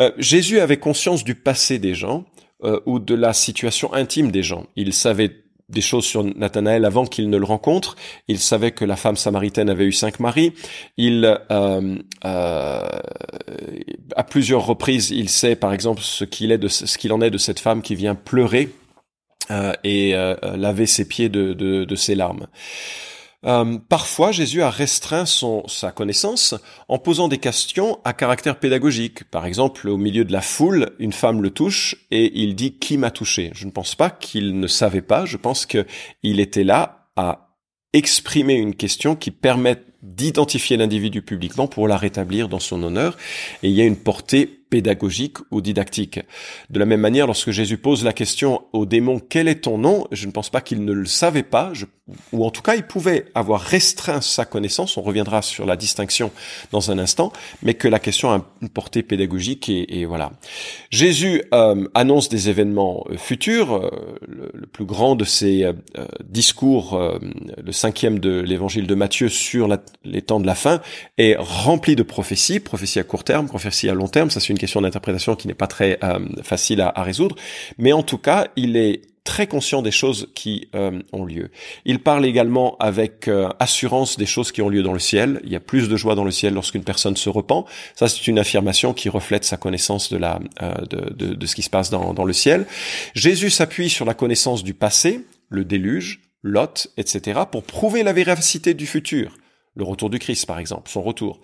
Euh, 0.00 0.10
Jésus 0.18 0.60
avait 0.60 0.78
conscience 0.78 1.24
du 1.24 1.34
passé 1.34 1.78
des 1.78 1.94
gens 1.94 2.24
ou 2.86 2.98
de 2.98 3.14
la 3.14 3.34
situation 3.34 3.92
intime 3.92 4.30
des 4.30 4.42
gens. 4.42 4.64
Il 4.76 4.94
savait 4.94 5.45
des 5.68 5.80
choses 5.80 6.04
sur 6.04 6.22
Nathanaël 6.22 6.84
avant 6.84 7.06
qu'il 7.06 7.28
ne 7.28 7.36
le 7.36 7.44
rencontre. 7.44 7.96
Il 8.28 8.38
savait 8.38 8.70
que 8.70 8.84
la 8.84 8.96
femme 8.96 9.16
samaritaine 9.16 9.68
avait 9.68 9.84
eu 9.84 9.92
cinq 9.92 10.20
maris. 10.20 10.52
Il, 10.96 11.24
euh, 11.50 11.96
euh, 12.24 12.88
à 14.14 14.24
plusieurs 14.24 14.64
reprises, 14.64 15.10
il 15.10 15.28
sait, 15.28 15.56
par 15.56 15.72
exemple, 15.72 16.02
ce 16.02 16.24
qu'il 16.24 16.52
en 17.12 17.20
est 17.20 17.30
de 17.30 17.38
cette 17.38 17.60
femme 17.60 17.82
qui 17.82 17.94
vient 17.94 18.14
pleurer 18.14 18.70
euh, 19.50 19.72
et 19.82 20.14
laver 20.42 20.86
ses 20.86 21.06
pieds 21.06 21.28
de 21.28 21.94
ses 21.96 22.14
larmes. 22.14 22.46
Euh, 23.46 23.78
parfois, 23.88 24.32
Jésus 24.32 24.62
a 24.62 24.70
restreint 24.70 25.26
son, 25.26 25.66
sa 25.68 25.92
connaissance 25.92 26.54
en 26.88 26.98
posant 26.98 27.28
des 27.28 27.38
questions 27.38 27.98
à 28.04 28.12
caractère 28.12 28.58
pédagogique. 28.58 29.24
Par 29.24 29.46
exemple, 29.46 29.88
au 29.88 29.96
milieu 29.96 30.24
de 30.24 30.32
la 30.32 30.40
foule, 30.40 30.90
une 30.98 31.12
femme 31.12 31.42
le 31.42 31.50
touche 31.50 31.96
et 32.10 32.40
il 32.40 32.54
dit 32.54 32.72
qui 32.72 32.98
m'a 32.98 33.10
touché? 33.10 33.50
Je 33.54 33.66
ne 33.66 33.70
pense 33.70 33.94
pas 33.94 34.10
qu'il 34.10 34.58
ne 34.58 34.66
savait 34.66 35.02
pas. 35.02 35.24
Je 35.24 35.36
pense 35.36 35.66
qu'il 35.66 36.40
était 36.40 36.64
là 36.64 37.08
à 37.16 37.56
exprimer 37.92 38.54
une 38.54 38.74
question 38.74 39.16
qui 39.16 39.30
permette 39.30 39.84
d'identifier 40.02 40.76
l'individu 40.76 41.22
publiquement 41.22 41.66
pour 41.66 41.88
la 41.88 41.96
rétablir 41.96 42.48
dans 42.48 42.60
son 42.60 42.82
honneur. 42.82 43.16
Et 43.62 43.68
il 43.68 43.74
y 43.74 43.80
a 43.80 43.84
une 43.84 43.96
portée 43.96 44.55
pédagogique 44.70 45.38
ou 45.50 45.60
didactique. 45.60 46.20
De 46.70 46.78
la 46.78 46.86
même 46.86 47.00
manière, 47.00 47.26
lorsque 47.26 47.50
Jésus 47.50 47.78
pose 47.78 48.04
la 48.04 48.12
question 48.12 48.62
au 48.72 48.86
démon 48.86 49.20
quel 49.20 49.48
est 49.48 49.62
ton 49.62 49.78
nom, 49.78 50.06
je 50.12 50.26
ne 50.26 50.32
pense 50.32 50.50
pas 50.50 50.60
qu'il 50.60 50.84
ne 50.84 50.92
le 50.92 51.06
savait 51.06 51.42
pas, 51.42 51.72
ou 52.32 52.44
en 52.44 52.50
tout 52.50 52.62
cas 52.62 52.76
il 52.76 52.84
pouvait 52.84 53.26
avoir 53.34 53.60
restreint 53.60 54.20
sa 54.20 54.44
connaissance, 54.44 54.96
on 54.96 55.02
reviendra 55.02 55.42
sur 55.42 55.66
la 55.66 55.76
distinction 55.76 56.30
dans 56.72 56.90
un 56.90 56.98
instant, 56.98 57.32
mais 57.62 57.74
que 57.74 57.88
la 57.88 57.98
question 57.98 58.30
a 58.30 58.44
une 58.62 58.68
portée 58.68 59.02
pédagogique 59.02 59.68
et, 59.68 60.04
voilà. 60.04 60.32
Jésus 60.90 61.42
euh, 61.52 61.86
annonce 61.94 62.28
des 62.28 62.48
événements 62.48 63.04
euh, 63.10 63.16
futurs, 63.16 63.74
euh, 63.74 63.90
le, 64.26 64.66
plus 64.66 64.84
grand 64.84 65.16
de 65.16 65.24
ses 65.24 65.64
discours, 66.24 67.00
le 67.62 67.72
cinquième 67.72 68.18
de 68.18 68.40
l'évangile 68.40 68.86
de 68.86 68.94
Matthieu 68.94 69.28
sur 69.28 69.68
les 70.04 70.22
temps 70.22 70.40
de 70.40 70.46
la 70.46 70.54
fin, 70.54 70.82
est 71.16 71.36
rempli 71.38 71.96
de 71.96 72.02
prophéties, 72.02 72.60
prophéties 72.60 72.98
à 72.98 73.04
court 73.04 73.24
terme, 73.24 73.46
prophéties 73.46 73.88
à 73.88 73.94
long 73.94 74.08
terme, 74.08 74.28
ça 74.28 74.40
c'est 74.40 74.52
une 74.56 74.60
question 74.60 74.80
d'interprétation 74.80 75.36
qui 75.36 75.48
n'est 75.48 75.54
pas 75.54 75.66
très 75.66 75.98
euh, 76.02 76.18
facile 76.42 76.80
à, 76.80 77.02
résoudre, 77.02 77.36
mais 77.76 77.92
en 77.92 78.02
tout 78.02 78.16
cas, 78.16 78.48
il 78.56 78.76
est 78.76 79.02
très 79.22 79.46
conscient 79.46 79.82
des 79.82 79.90
choses 79.90 80.28
qui 80.34 80.68
euh, 80.74 81.02
ont 81.12 81.24
lieu. 81.24 81.50
Il 81.84 81.98
parle 81.98 82.24
également 82.24 82.76
avec 82.78 83.28
euh, 83.28 83.48
assurance 83.58 84.16
des 84.16 84.24
choses 84.24 84.50
qui 84.50 84.62
ont 84.62 84.68
lieu 84.68 84.82
dans 84.82 84.92
le 84.92 84.98
ciel. 84.98 85.40
Il 85.44 85.50
y 85.50 85.56
a 85.56 85.60
plus 85.60 85.88
de 85.88 85.96
joie 85.96 86.14
dans 86.14 86.24
le 86.24 86.30
ciel 86.30 86.54
lorsqu'une 86.54 86.84
personne 86.84 87.16
se 87.16 87.28
repent. 87.28 87.66
Ça, 87.96 88.08
c'est 88.08 88.28
une 88.28 88.38
affirmation 88.38 88.94
qui 88.94 89.08
reflète 89.08 89.44
sa 89.44 89.56
connaissance 89.56 90.10
de, 90.10 90.16
la, 90.16 90.38
ce 90.60 91.54
qui 91.54 91.62
se 91.62 91.70
passe 91.70 91.90
dans, 91.90 92.14
dans 92.14 92.24
le 92.24 92.32
ciel. 92.32 92.66
Jésus 93.14 93.50
s'appuie 93.50 93.90
sur 93.90 94.06
la 94.06 94.14
connaissance 94.14 94.62
du 94.64 94.74
passé, 94.74 95.26
le 95.50 95.64
déluge, 95.64 96.20
Lot, 96.42 96.88
etc., 96.96 97.40
pour 97.50 97.64
prouver 97.64 98.04
la 98.04 98.12
véracité 98.12 98.74
du 98.74 98.86
futur 98.86 99.32
le 99.76 99.84
retour 99.84 100.10
du 100.10 100.18
Christ, 100.18 100.46
par 100.46 100.58
exemple, 100.58 100.90
son 100.90 101.02
retour. 101.02 101.40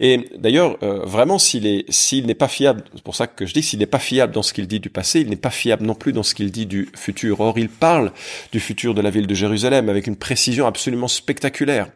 Et 0.00 0.28
d'ailleurs, 0.36 0.76
euh, 0.82 1.04
vraiment, 1.04 1.38
s'il 1.38 1.84
s'il 1.88 2.26
n'est 2.26 2.34
pas 2.34 2.48
fiable, 2.48 2.84
c'est 2.94 3.02
pour 3.02 3.14
ça 3.14 3.26
que 3.26 3.46
je 3.46 3.52
dis, 3.52 3.62
s'il 3.62 3.78
n'est 3.78 3.86
pas 3.86 3.98
fiable 3.98 4.32
dans 4.32 4.42
ce 4.42 4.52
qu'il 4.52 4.66
dit 4.66 4.80
du 4.80 4.90
passé, 4.90 5.20
il 5.20 5.28
n'est 5.28 5.36
pas 5.36 5.50
fiable 5.50 5.84
non 5.84 5.94
plus 5.94 6.12
dans 6.12 6.22
ce 6.22 6.34
qu'il 6.34 6.50
dit 6.50 6.66
du 6.66 6.88
futur. 6.96 7.40
Or, 7.40 7.58
il 7.58 7.68
parle 7.68 8.12
du 8.52 8.60
futur 8.60 8.94
de 8.94 9.00
la 9.00 9.10
ville 9.10 9.26
de 9.26 9.34
Jérusalem 9.34 9.88
avec 9.88 10.06
une 10.06 10.16
précision 10.16 10.66
absolument 10.66 11.08
spectaculaire. 11.08 11.88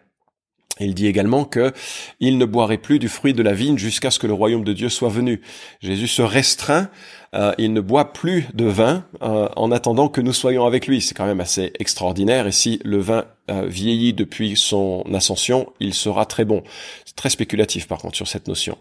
Il 0.80 0.94
dit 0.94 1.08
également 1.08 1.44
que 1.44 1.72
il 2.20 2.38
ne 2.38 2.44
boirait 2.44 2.78
plus 2.78 3.00
du 3.00 3.08
fruit 3.08 3.34
de 3.34 3.42
la 3.42 3.52
vigne 3.52 3.78
jusqu'à 3.78 4.12
ce 4.12 4.20
que 4.20 4.28
le 4.28 4.32
royaume 4.32 4.62
de 4.62 4.72
Dieu 4.72 4.88
soit 4.88 5.08
venu. 5.08 5.40
Jésus 5.80 6.06
se 6.06 6.22
restreint 6.22 6.88
euh, 7.34 7.52
il 7.58 7.72
ne 7.72 7.80
boit 7.80 8.12
plus 8.12 8.46
de 8.54 8.64
vin 8.64 9.04
euh, 9.22 9.48
en 9.56 9.70
attendant 9.70 10.08
que 10.08 10.20
nous 10.20 10.32
soyons 10.32 10.66
avec 10.66 10.86
lui. 10.86 11.00
C'est 11.00 11.14
quand 11.14 11.26
même 11.26 11.40
assez 11.40 11.72
extraordinaire. 11.78 12.46
Et 12.46 12.52
si 12.52 12.80
le 12.84 12.98
vin 12.98 13.24
euh, 13.50 13.66
vieillit 13.66 14.12
depuis 14.12 14.56
son 14.56 15.04
ascension, 15.14 15.72
il 15.80 15.94
sera 15.94 16.26
très 16.26 16.44
bon. 16.44 16.62
C'est 17.04 17.16
très 17.16 17.30
spéculatif 17.30 17.86
par 17.86 17.98
contre 17.98 18.16
sur 18.16 18.28
cette 18.28 18.48
notion. 18.48 18.78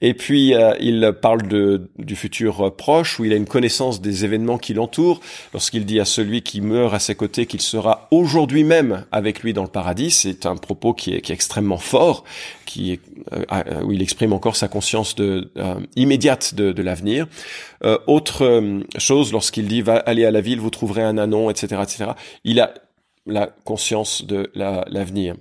Et 0.00 0.14
puis 0.14 0.54
il 0.80 1.12
parle 1.20 1.46
de, 1.46 1.88
du 1.98 2.16
futur 2.16 2.74
proche 2.74 3.18
où 3.20 3.24
il 3.24 3.32
a 3.32 3.36
une 3.36 3.46
connaissance 3.46 4.00
des 4.00 4.24
événements 4.24 4.58
qui 4.58 4.74
l'entourent. 4.74 5.20
Lorsqu'il 5.52 5.84
dit 5.84 6.00
à 6.00 6.04
celui 6.04 6.42
qui 6.42 6.60
meurt 6.60 6.94
à 6.94 6.98
ses 6.98 7.14
côtés 7.14 7.46
qu'il 7.46 7.60
sera 7.60 8.08
aujourd'hui 8.10 8.64
même 8.64 9.04
avec 9.12 9.42
lui 9.42 9.52
dans 9.52 9.62
le 9.62 9.68
paradis, 9.68 10.10
c'est 10.10 10.46
un 10.46 10.56
propos 10.56 10.94
qui 10.94 11.14
est, 11.14 11.20
qui 11.20 11.32
est 11.32 11.34
extrêmement 11.34 11.78
fort, 11.78 12.24
qui 12.64 12.92
est, 12.92 13.00
où 13.82 13.92
il 13.92 14.02
exprime 14.02 14.32
encore 14.32 14.56
sa 14.56 14.68
conscience 14.68 15.14
de, 15.14 15.50
immédiate 15.96 16.54
de, 16.54 16.72
de 16.72 16.82
l'avenir. 16.82 17.26
Euh, 17.84 17.98
autre 18.06 18.44
euh, 18.44 18.80
chose, 18.98 19.32
lorsqu'il 19.32 19.68
dit 19.68 19.82
va 19.82 19.96
aller 19.96 20.24
à 20.24 20.30
la 20.30 20.40
ville, 20.40 20.60
vous 20.60 20.70
trouverez 20.70 21.02
un 21.02 21.18
anon, 21.18 21.50
etc., 21.50 21.82
etc. 21.82 22.10
Il 22.44 22.60
a 22.60 22.74
la 23.26 23.48
conscience 23.64 24.24
de 24.24 24.50
l'avenir. 24.54 25.36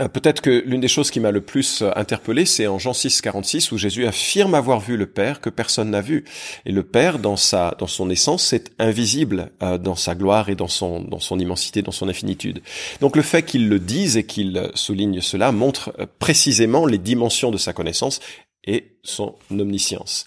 Euh, 0.00 0.06
peut-être 0.06 0.40
que 0.40 0.62
l'une 0.64 0.80
des 0.80 0.88
choses 0.88 1.10
qui 1.10 1.18
m'a 1.18 1.32
le 1.32 1.40
plus 1.40 1.82
interpellé, 1.96 2.44
c'est 2.44 2.66
en 2.66 2.78
Jean 2.78 2.92
6, 2.92 3.20
46, 3.20 3.72
où 3.72 3.78
Jésus 3.78 4.06
affirme 4.06 4.54
avoir 4.54 4.80
vu 4.80 4.96
le 4.96 5.06
Père 5.06 5.40
que 5.40 5.50
personne 5.50 5.90
n'a 5.90 6.00
vu. 6.00 6.24
Et 6.66 6.72
le 6.72 6.84
Père, 6.84 7.18
dans 7.18 7.36
sa, 7.36 7.74
dans 7.78 7.86
son 7.86 8.08
essence, 8.10 8.44
c'est 8.44 8.70
invisible 8.78 9.50
dans 9.80 9.96
sa 9.96 10.14
gloire 10.14 10.50
et 10.50 10.54
dans 10.54 10.68
son, 10.68 11.00
dans 11.00 11.20
son 11.20 11.38
immensité, 11.38 11.82
dans 11.82 11.92
son 11.92 12.08
infinitude. 12.08 12.62
Donc 13.00 13.16
le 13.16 13.22
fait 13.22 13.42
qu'il 13.42 13.68
le 13.68 13.80
dise 13.80 14.16
et 14.16 14.24
qu'il 14.24 14.70
souligne 14.74 15.20
cela 15.20 15.50
montre 15.50 15.92
précisément 16.18 16.86
les 16.86 16.98
dimensions 16.98 17.50
de 17.50 17.58
sa 17.58 17.72
connaissance 17.72 18.20
et 18.64 18.98
son 19.02 19.36
omniscience. 19.50 20.26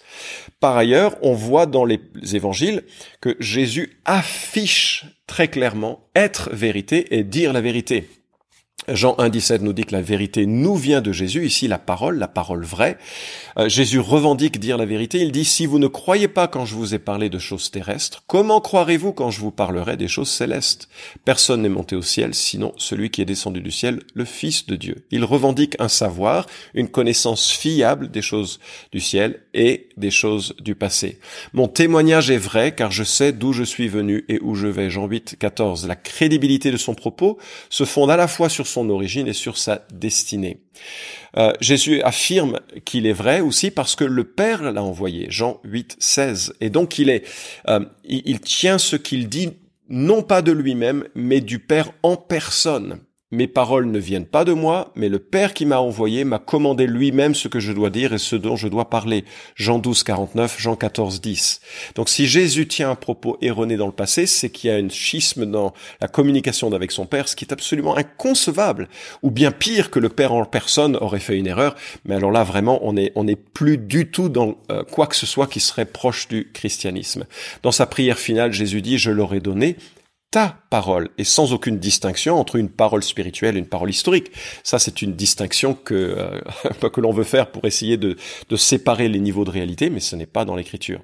Par 0.60 0.78
ailleurs, 0.78 1.18
on 1.22 1.34
voit 1.34 1.66
dans 1.66 1.86
les 1.86 2.00
évangiles 2.34 2.84
que 3.20 3.36
Jésus 3.40 4.00
affiche 4.06 5.06
très 5.28 5.48
clairement 5.48 6.10
être 6.16 6.50
vérité 6.54 7.16
et 7.16 7.24
dire 7.24 7.54
la 7.54 7.62
vérité. 7.62 8.10
Jean 8.88 9.14
1,17 9.20 9.62
nous 9.62 9.74
dit 9.74 9.84
que 9.84 9.94
la 9.94 10.02
vérité 10.02 10.48
nous 10.48 10.76
vient 10.76 11.02
de 11.02 11.12
Jésus, 11.12 11.46
ici 11.46 11.68
la 11.68 11.78
parole, 11.78 12.18
la 12.18 12.28
parole 12.28 12.66
vraie. 12.66 12.98
Euh, 13.60 13.70
Jésus 13.70 14.00
revendique 14.00 14.60
dire 14.60 14.78
la 14.78 14.86
vérité, 14.86 15.20
il 15.20 15.32
dit, 15.32 15.46
si 15.46 15.68
vous 15.68 15.78
ne 15.78 15.86
croyez 15.86 16.28
pas 16.28 16.48
quand 16.48 16.66
je 16.66 16.74
vous 16.74 16.96
ai 16.96 17.00
parlé 17.00 17.30
de 17.30 17.38
choses 17.38 17.70
terrestres, 17.70 18.24
comment 18.26 18.60
croirez-vous 18.60 19.14
quand 19.14 19.30
je 19.30 19.40
vous 19.40 19.52
parlerai 19.52 19.98
des 19.98 20.08
choses 20.08 20.32
célestes? 20.32 20.90
Personne 21.26 21.62
n'est 21.62 21.70
monté 21.70 21.96
au 21.96 22.02
ciel, 22.02 22.34
sinon 22.34 22.74
celui 22.78 23.12
qui 23.12 23.22
est 23.22 23.26
descendu 23.26 23.62
du 23.62 23.70
ciel, 23.70 24.00
le 24.16 24.26
Fils 24.26 24.66
de 24.66 24.76
Dieu. 24.76 25.06
Il 25.12 25.26
revendique 25.26 25.76
un 25.78 25.88
savoir, 25.88 26.48
une 26.74 26.90
connaissance 26.90 27.52
fiable 27.52 28.10
des 28.10 28.24
choses 28.24 28.60
du 28.92 29.00
ciel 29.00 29.42
et 29.54 29.90
des 29.98 30.12
choses 30.12 30.56
du 30.60 30.74
passé. 30.74 31.20
Mon 31.54 31.68
témoignage 31.68 32.32
est 32.32 32.38
vrai, 32.38 32.74
car 32.74 32.90
je 32.90 33.04
sais 33.04 33.32
d'où 33.32 33.54
je 33.54 33.64
suis 33.64 33.90
venu 33.90 34.26
et 34.28 34.40
où 34.42 34.56
je 34.56 34.68
vais. 34.68 34.90
Jean 34.90 35.06
8, 35.06 35.36
14. 35.38 35.88
La 35.88 35.96
crédibilité 35.96 36.72
de 36.72 36.78
son 36.78 36.96
propos 36.96 37.38
se 37.70 37.86
fonde 37.86 38.10
à 38.10 38.18
la 38.18 38.28
fois 38.28 38.50
sur 38.50 38.66
son 38.72 38.90
origine 38.90 39.28
et 39.28 39.34
sur 39.34 39.58
sa 39.58 39.86
destinée. 39.92 40.62
Euh, 41.38 41.54
Jésus 41.62 42.02
affirme 42.02 42.60
qu'il 42.86 43.06
est 43.06 43.14
vrai 43.14 43.42
aussi 43.42 43.72
parce 43.72 43.96
que 43.96 44.04
le 44.04 44.24
Père 44.24 44.72
l'a 44.72 44.84
envoyé, 44.84 45.28
Jean 45.30 45.60
8, 45.64 45.98
16. 46.00 46.56
Et 46.62 46.70
donc 46.70 47.00
il 47.00 47.10
est, 47.10 47.24
euh, 47.68 47.86
il 48.04 48.40
tient 48.40 48.78
ce 48.78 48.96
qu'il 48.96 49.30
dit 49.30 49.52
non 49.90 50.24
pas 50.24 50.42
de 50.42 50.52
lui-même, 50.52 51.06
mais 51.16 51.42
du 51.42 51.60
Père 51.60 51.92
en 52.02 52.16
personne. 52.16 53.00
Mes 53.34 53.48
paroles 53.48 53.86
ne 53.86 53.98
viennent 53.98 54.26
pas 54.26 54.44
de 54.44 54.52
moi, 54.52 54.92
mais 54.96 55.08
le 55.08 55.18
Père 55.18 55.54
qui 55.54 55.66
m'a 55.66 55.80
envoyé 55.80 56.26
m'a 56.26 56.38
commandé 56.38 56.86
lui-même 56.86 57.34
ce 57.34 57.48
que 57.48 57.62
je 57.62 57.72
dois 57.72 57.90
dire 57.90 58.12
et 58.12 58.18
ce 58.18 58.36
dont 58.36 58.58
je 58.58 58.68
dois 58.68 58.90
parler. 58.90 59.24
Jean 59.56 59.80
12, 59.80 60.04
49, 60.04 60.60
Jean 60.60 60.76
14, 60.76 61.22
10. 61.22 61.62
Donc 61.96 62.10
si 62.10 62.28
Jésus 62.28 62.68
tient 62.68 62.92
un 62.92 62.96
propos 62.96 63.38
erroné 63.42 63.78
dans 63.78 63.86
le 63.86 63.94
passé, 63.94 64.26
c'est 64.26 64.50
qu'il 64.50 64.70
y 64.70 64.74
a 64.74 64.76
un 64.76 64.90
schisme 64.90 65.46
dans 65.46 65.74
la 66.02 66.10
communication 66.10 66.74
avec 66.74 66.92
son 66.92 67.06
Père, 67.06 67.30
ce 67.30 67.38
qui 67.38 67.46
est 67.46 67.54
absolument 67.54 67.96
inconcevable. 67.96 68.90
Ou 69.24 69.32
bien 69.32 69.52
pire 69.52 69.92
que 69.92 70.00
le 70.00 70.10
Père 70.10 70.34
en 70.34 70.44
personne 70.44 70.98
aurait 70.98 71.22
fait 71.22 71.38
une 71.38 71.48
erreur. 71.48 71.76
Mais 72.04 72.16
alors 72.16 72.32
là, 72.32 72.44
vraiment, 72.44 72.80
on 72.82 72.98
est, 72.98 73.16
n'est 73.16 73.36
plus 73.38 73.78
du 73.78 74.12
tout 74.12 74.28
dans 74.28 74.58
euh, 74.72 74.84
quoi 74.84 75.08
que 75.08 75.16
ce 75.16 75.26
soit 75.26 75.48
qui 75.48 75.62
serait 75.62 75.86
proche 75.86 76.28
du 76.28 76.50
christianisme. 76.52 77.26
Dans 77.64 77.72
sa 77.72 77.86
prière 77.86 78.20
finale, 78.20 78.52
Jésus 78.52 78.82
dit, 78.82 78.98
je 78.98 79.12
leur 79.12 79.34
ai 79.34 79.40
donné 79.40 79.78
ta 80.32 80.58
parole 80.70 81.10
et 81.18 81.26
sans 81.26 81.52
aucune 81.52 81.78
distinction 81.78 82.40
entre 82.40 82.56
une 82.56 82.70
parole 82.70 83.04
spirituelle 83.04 83.58
et 83.58 83.60
une 83.60 83.68
parole 83.68 83.90
historique. 83.90 84.32
Ça, 84.64 84.80
c'est 84.80 85.02
une 85.02 85.14
distinction 85.14 85.74
que 85.74 85.94
euh, 85.94 86.90
que 86.90 87.02
l'on 87.02 87.12
veut 87.12 87.26
faire 87.26 87.52
pour 87.52 87.66
essayer 87.66 87.98
de, 87.98 88.16
de 88.50 88.56
séparer 88.56 89.10
les 89.10 89.20
niveaux 89.20 89.44
de 89.44 89.52
réalité, 89.52 89.90
mais 89.90 90.00
ce 90.00 90.16
n'est 90.16 90.26
pas 90.26 90.46
dans 90.46 90.56
l'écriture. 90.56 91.02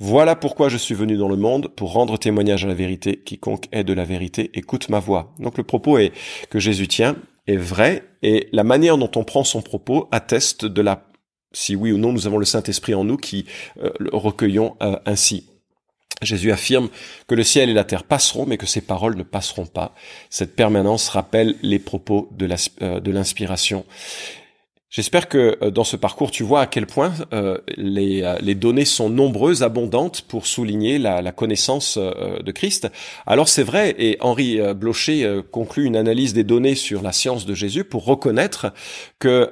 Voilà 0.00 0.34
pourquoi 0.34 0.68
je 0.68 0.76
suis 0.76 0.94
venu 0.94 1.16
dans 1.16 1.28
le 1.28 1.36
monde 1.36 1.68
pour 1.68 1.92
rendre 1.92 2.18
témoignage 2.18 2.64
à 2.64 2.68
la 2.68 2.74
vérité. 2.74 3.22
Quiconque 3.24 3.68
est 3.70 3.84
de 3.84 3.92
la 3.92 4.04
vérité 4.04 4.50
écoute 4.54 4.88
ma 4.88 4.98
voix. 4.98 5.32
Donc 5.38 5.58
le 5.58 5.64
propos 5.64 5.98
est 5.98 6.12
que 6.50 6.58
Jésus 6.58 6.88
tient 6.88 7.16
est 7.46 7.56
vrai 7.56 8.02
et 8.22 8.48
la 8.50 8.64
manière 8.64 8.98
dont 8.98 9.10
on 9.14 9.22
prend 9.22 9.44
son 9.44 9.62
propos 9.62 10.08
atteste 10.10 10.64
de 10.64 10.82
la 10.82 11.04
si 11.52 11.76
oui 11.76 11.92
ou 11.92 11.98
non 11.98 12.12
nous 12.12 12.26
avons 12.26 12.38
le 12.38 12.44
Saint-Esprit 12.44 12.94
en 12.94 13.04
nous 13.04 13.16
qui 13.16 13.46
euh, 13.80 13.90
le 14.00 14.10
recueillons 14.12 14.76
euh, 14.82 14.98
ainsi. 15.06 15.46
Jésus 16.22 16.50
affirme 16.50 16.88
que 17.26 17.34
le 17.34 17.42
ciel 17.42 17.68
et 17.68 17.74
la 17.74 17.84
terre 17.84 18.04
passeront, 18.04 18.46
mais 18.46 18.56
que 18.56 18.66
ses 18.66 18.80
paroles 18.80 19.16
ne 19.16 19.22
passeront 19.22 19.66
pas. 19.66 19.94
Cette 20.30 20.56
permanence 20.56 21.08
rappelle 21.08 21.56
les 21.62 21.78
propos 21.78 22.30
de 22.32 22.48
euh, 22.82 23.00
l'inspiration. 23.04 23.84
J'espère 24.88 25.28
que 25.28 25.58
euh, 25.60 25.70
dans 25.70 25.84
ce 25.84 25.96
parcours, 25.96 26.30
tu 26.30 26.42
vois 26.42 26.62
à 26.62 26.66
quel 26.66 26.86
point 26.86 27.12
euh, 27.34 27.58
les, 27.76 28.54
données 28.54 28.86
sont 28.86 29.10
nombreuses, 29.10 29.62
abondantes 29.62 30.22
pour 30.22 30.46
souligner 30.46 30.98
la, 30.98 31.32
connaissance 31.32 31.98
de 31.98 32.50
Christ. 32.50 32.88
Alors 33.26 33.48
c'est 33.48 33.62
vrai, 33.62 33.94
et 33.98 34.16
Henri 34.20 34.58
Blocher 34.74 35.42
conclut 35.50 35.84
une 35.84 35.96
analyse 35.96 36.32
des 36.32 36.44
données 36.44 36.76
sur 36.76 37.02
la 37.02 37.12
science 37.12 37.44
de 37.44 37.54
Jésus 37.54 37.84
pour 37.84 38.06
reconnaître 38.06 38.72
que 39.18 39.50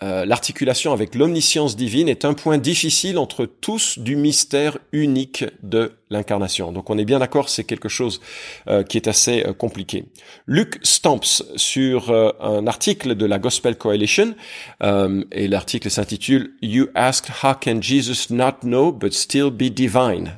l'articulation 0.00 0.92
avec 0.92 1.14
l'omniscience 1.14 1.76
divine 1.76 2.08
est 2.08 2.24
un 2.24 2.34
point 2.34 2.58
difficile 2.58 3.18
entre 3.18 3.44
tous 3.46 3.98
du 3.98 4.16
mystère 4.16 4.78
unique 4.92 5.44
de 5.62 5.92
l'incarnation. 6.08 6.72
Donc 6.72 6.90
on 6.90 6.98
est 6.98 7.04
bien 7.04 7.18
d'accord, 7.18 7.48
c'est 7.48 7.64
quelque 7.64 7.88
chose 7.88 8.20
euh, 8.68 8.82
qui 8.82 8.96
est 8.96 9.08
assez 9.08 9.44
euh, 9.46 9.52
compliqué. 9.52 10.06
Luc 10.46 10.78
Stamps 10.82 11.42
sur 11.56 12.10
un 12.10 12.66
article 12.66 13.14
de 13.14 13.26
la 13.26 13.38
Gospel 13.38 13.76
Coalition, 13.76 14.34
et 14.82 15.48
l'article 15.48 15.90
s'intitule 15.90 16.54
You 16.62 16.88
ask 16.94 17.28
how 17.42 17.54
can 17.54 17.80
Jesus 17.80 18.32
not 18.32 18.60
know 18.62 18.92
but 18.92 19.12
still 19.12 19.50
be 19.50 19.70
divine? 19.70 20.32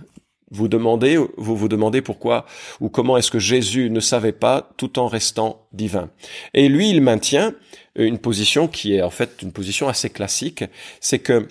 Vous 0.52 0.68
demandez, 0.68 1.16
vous 1.38 1.56
vous 1.56 1.68
demandez 1.68 2.02
pourquoi 2.02 2.44
ou 2.80 2.90
comment 2.90 3.16
est-ce 3.16 3.30
que 3.30 3.38
Jésus 3.38 3.88
ne 3.88 4.00
savait 4.00 4.32
pas 4.32 4.68
tout 4.76 4.98
en 4.98 5.06
restant 5.06 5.66
divin. 5.72 6.10
Et 6.52 6.68
lui, 6.68 6.90
il 6.90 7.00
maintient 7.00 7.54
une 7.94 8.18
position 8.18 8.68
qui 8.68 8.94
est 8.94 9.02
en 9.02 9.10
fait 9.10 9.42
une 9.42 9.52
position 9.52 9.88
assez 9.88 10.10
classique, 10.10 10.64
c'est 11.00 11.18
que 11.18 11.46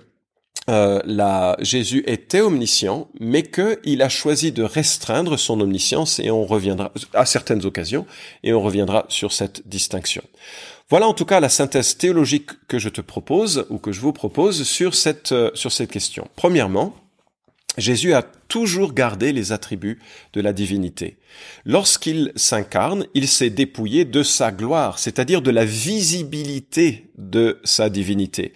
euh, 0.69 1.55
Jésus 1.59 2.03
était 2.05 2.41
omniscient, 2.41 3.07
mais 3.19 3.43
qu'il 3.43 4.01
a 4.01 4.09
choisi 4.09 4.51
de 4.51 4.63
restreindre 4.63 5.37
son 5.37 5.59
omniscience 5.59 6.19
et 6.19 6.29
on 6.29 6.45
reviendra 6.45 6.91
à 7.13 7.25
certaines 7.25 7.65
occasions 7.65 8.05
et 8.43 8.53
on 8.53 8.61
reviendra 8.61 9.05
sur 9.09 9.33
cette 9.33 9.67
distinction. 9.67 10.21
Voilà 10.89 11.07
en 11.07 11.13
tout 11.13 11.25
cas 11.25 11.39
la 11.39 11.49
synthèse 11.49 11.97
théologique 11.97 12.51
que 12.67 12.77
je 12.77 12.89
te 12.89 13.01
propose 13.01 13.65
ou 13.69 13.77
que 13.77 13.91
je 13.91 14.01
vous 14.01 14.13
propose 14.13 14.63
sur 14.63 14.93
cette, 14.93 15.31
euh, 15.31 15.49
sur 15.55 15.71
cette 15.71 15.89
question. 15.89 16.27
Premièrement, 16.35 16.93
Jésus 17.77 18.13
a 18.13 18.21
toujours 18.21 18.93
gardé 18.93 19.31
les 19.31 19.53
attributs 19.53 19.99
de 20.33 20.41
la 20.41 20.51
divinité. 20.51 21.15
Lorsqu'il 21.65 22.33
s'incarne, 22.35 23.05
il 23.13 23.29
s'est 23.29 23.49
dépouillé 23.49 24.03
de 24.03 24.23
sa 24.23 24.51
gloire, 24.51 24.99
c'est-à-dire 24.99 25.41
de 25.41 25.51
la 25.51 25.63
visibilité 25.63 27.05
de 27.17 27.59
sa 27.63 27.89
divinité. 27.89 28.51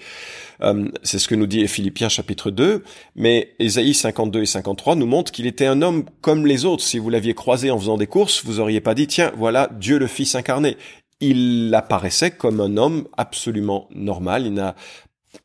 Euh, 0.61 0.89
c'est 1.03 1.19
ce 1.19 1.29
que 1.29 1.35
nous 1.35 1.47
dit 1.47 1.65
Philippiens 1.69 2.09
chapitre 2.09 2.51
2, 2.51 2.83
mais 3.15 3.53
Ésaïe 3.59 3.93
52 3.93 4.41
et 4.41 4.45
53 4.45 4.95
nous 4.95 5.05
montrent 5.05 5.31
qu'il 5.31 5.47
était 5.47 5.65
un 5.65 5.81
homme 5.81 6.03
comme 6.19 6.45
les 6.45 6.65
autres. 6.65 6.83
Si 6.83 6.99
vous 6.99 7.09
l'aviez 7.09 7.33
croisé 7.33 7.71
en 7.71 7.79
faisant 7.79 7.97
des 7.97 8.07
courses, 8.07 8.43
vous 8.43 8.59
auriez 8.59 8.81
pas 8.81 8.95
dit, 8.95 9.07
tiens, 9.07 9.31
voilà 9.37 9.69
Dieu 9.79 9.97
le 9.97 10.07
Fils 10.07 10.35
incarné 10.35 10.75
il 11.21 11.73
apparaissait 11.73 12.31
comme 12.31 12.59
un 12.59 12.77
homme 12.77 13.07
absolument 13.17 13.87
normal. 13.93 14.45
Il 14.45 14.53
n'a 14.53 14.75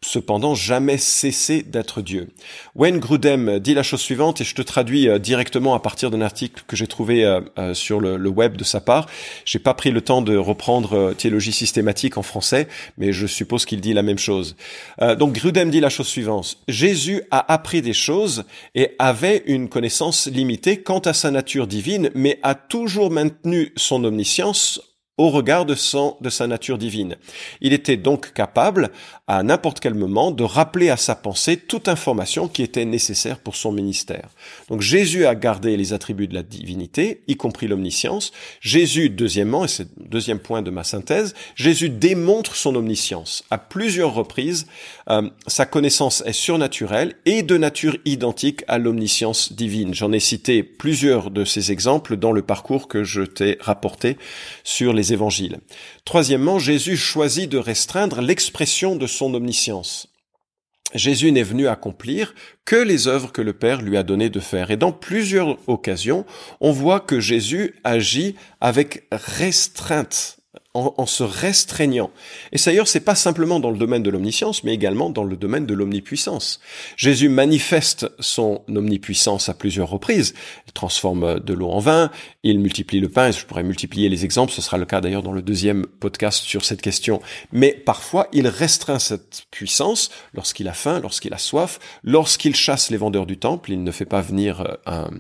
cependant 0.02 0.54
jamais 0.54 0.99
cessé 0.99 1.62
d'être 1.62 2.02
Dieu. 2.02 2.28
Wayne 2.75 2.99
Grudem 2.99 3.59
dit 3.59 3.75
la 3.75 3.82
chose 3.82 4.00
suivante, 4.00 4.40
et 4.40 4.44
je 4.44 4.54
te 4.54 4.62
traduis 4.62 5.09
euh, 5.09 5.18
directement 5.18 5.75
à 5.75 5.80
partir 5.80 6.11
d'un 6.11 6.20
article 6.20 6.62
que 6.66 6.76
j'ai 6.76 6.87
trouvé 6.87 7.25
euh, 7.25 7.40
euh, 7.59 7.75
sur 7.75 8.00
le, 8.00 8.28
web 8.28 8.56
de 8.56 8.64
sa 8.64 8.80
part. 8.80 9.06
J'ai 9.44 9.59
pas 9.59 9.75
pris 9.75 9.90
le 9.90 10.00
temps 10.00 10.23
de 10.23 10.37
reprendre 10.37 11.14
théologie 11.14 11.52
systématique 11.52 12.16
en 12.16 12.23
français, 12.23 12.68
mais 12.97 13.12
je 13.12 13.26
suppose 13.26 13.64
qu'il 13.64 13.80
dit 13.80 13.92
la 13.92 14.02
même 14.02 14.18
chose. 14.18 14.56
donc 15.18 15.32
Grudem 15.32 15.70
dit 15.70 15.80
la 15.80 15.88
chose 15.88 16.06
suivante 16.06 16.59
Jésus 16.68 17.23
a 17.32 17.52
appris 17.52 17.82
des 17.82 17.92
choses 17.92 18.44
et 18.76 18.94
avait 19.00 19.42
une 19.47 19.68
connaissance 19.68 20.28
limitée 20.28 20.82
quant 20.82 21.00
à 21.00 21.12
sa 21.12 21.32
nature 21.32 21.66
divine, 21.66 22.11
mais 22.14 22.38
a 22.42 22.54
toujours 22.54 23.11
maintenu 23.11 23.73
son 23.76 24.04
omniscience 24.04 24.80
au 25.20 25.28
regard 25.28 25.66
de, 25.66 25.74
son, 25.74 26.16
de 26.22 26.30
sa 26.30 26.46
nature 26.46 26.78
divine. 26.78 27.16
Il 27.60 27.74
était 27.74 27.98
donc 27.98 28.32
capable, 28.32 28.90
à 29.26 29.42
n'importe 29.42 29.78
quel 29.78 29.92
moment, 29.92 30.30
de 30.30 30.44
rappeler 30.44 30.88
à 30.88 30.96
sa 30.96 31.14
pensée 31.14 31.58
toute 31.58 31.88
information 31.88 32.48
qui 32.48 32.62
était 32.62 32.86
nécessaire 32.86 33.38
pour 33.38 33.54
son 33.54 33.70
ministère. 33.70 34.30
Donc 34.70 34.80
Jésus 34.80 35.26
a 35.26 35.34
gardé 35.34 35.76
les 35.76 35.92
attributs 35.92 36.26
de 36.26 36.32
la 36.32 36.42
divinité, 36.42 37.20
y 37.28 37.36
compris 37.36 37.68
l'omniscience. 37.68 38.32
Jésus, 38.62 39.10
deuxièmement, 39.10 39.66
et 39.66 39.68
c'est 39.68 39.88
le 39.98 40.08
deuxième 40.08 40.38
point 40.38 40.62
de 40.62 40.70
ma 40.70 40.84
synthèse, 40.84 41.34
Jésus 41.54 41.90
démontre 41.90 42.56
son 42.56 42.74
omniscience. 42.74 43.44
À 43.50 43.58
plusieurs 43.58 44.14
reprises, 44.14 44.66
euh, 45.10 45.28
sa 45.46 45.66
connaissance 45.66 46.22
est 46.24 46.32
surnaturelle 46.32 47.16
et 47.26 47.42
de 47.42 47.58
nature 47.58 47.98
identique 48.06 48.64
à 48.68 48.78
l'omniscience 48.78 49.52
divine. 49.52 49.92
J'en 49.92 50.12
ai 50.12 50.20
cité 50.20 50.62
plusieurs 50.62 51.30
de 51.30 51.44
ces 51.44 51.72
exemples 51.72 52.16
dans 52.16 52.32
le 52.32 52.40
parcours 52.40 52.88
que 52.88 53.04
je 53.04 53.20
t'ai 53.20 53.58
rapporté 53.60 54.16
sur 54.64 54.94
les 54.94 55.10
Troisièmement, 56.05 56.59
Jésus 56.59 56.97
choisit 56.97 57.49
de 57.49 57.59
restreindre 57.59 58.21
l'expression 58.21 58.97
de 58.97 59.07
son 59.07 59.35
omniscience. 59.35 60.09
Jésus 60.95 61.31
n'est 61.31 61.45
venu 61.45 61.69
accomplir 61.69 62.35
que 62.64 62.76
les 62.76 63.07
œuvres 63.07 63.33
que 63.33 63.43
le 63.43 63.52
Père 63.52 63.81
lui 63.81 63.97
a 63.97 64.02
donné 64.02 64.29
de 64.29 64.40
faire. 64.40 64.71
Et 64.71 64.76
dans 64.76 64.93
plusieurs 64.93 65.57
occasions, 65.69 66.26
on 66.61 66.73
voit 66.73 67.00
que 67.00 67.21
Jésus 67.21 67.76
agit 67.85 68.35
avec 68.61 69.07
restreinte 69.12 70.39
en, 70.72 71.06
se 71.06 71.24
restreignant. 71.24 72.10
Et 72.52 72.56
d'ailleurs, 72.64 72.86
c'est 72.86 73.00
pas 73.00 73.16
simplement 73.16 73.58
dans 73.58 73.72
le 73.72 73.78
domaine 73.78 74.04
de 74.04 74.10
l'omniscience, 74.10 74.62
mais 74.62 74.72
également 74.72 75.10
dans 75.10 75.24
le 75.24 75.36
domaine 75.36 75.66
de 75.66 75.74
l'omnipuissance. 75.74 76.60
Jésus 76.96 77.28
manifeste 77.28 78.06
son 78.20 78.62
omnipuissance 78.68 79.48
à 79.48 79.54
plusieurs 79.54 79.90
reprises. 79.90 80.32
Il 80.68 80.72
transforme 80.72 81.40
de 81.40 81.54
l'eau 81.54 81.70
en 81.70 81.80
vin, 81.80 82.12
il 82.44 82.60
multiplie 82.60 83.00
le 83.00 83.08
pain, 83.08 83.28
et 83.28 83.32
je 83.32 83.44
pourrais 83.44 83.64
multiplier 83.64 84.08
les 84.08 84.24
exemples, 84.24 84.52
ce 84.52 84.62
sera 84.62 84.78
le 84.78 84.86
cas 84.86 85.00
d'ailleurs 85.00 85.24
dans 85.24 85.32
le 85.32 85.42
deuxième 85.42 85.86
podcast 85.86 86.44
sur 86.44 86.64
cette 86.64 86.82
question. 86.82 87.20
Mais 87.50 87.72
parfois, 87.72 88.28
il 88.32 88.46
restreint 88.46 89.00
cette 89.00 89.46
puissance 89.50 90.10
lorsqu'il 90.34 90.68
a 90.68 90.72
faim, 90.72 91.00
lorsqu'il 91.00 91.34
a 91.34 91.38
soif, 91.38 91.80
lorsqu'il 92.04 92.54
chasse 92.54 92.90
les 92.90 92.96
vendeurs 92.96 93.26
du 93.26 93.38
temple, 93.38 93.72
il 93.72 93.82
ne 93.82 93.90
fait 93.90 94.04
pas 94.04 94.20
venir 94.20 94.78
un, 94.86 95.10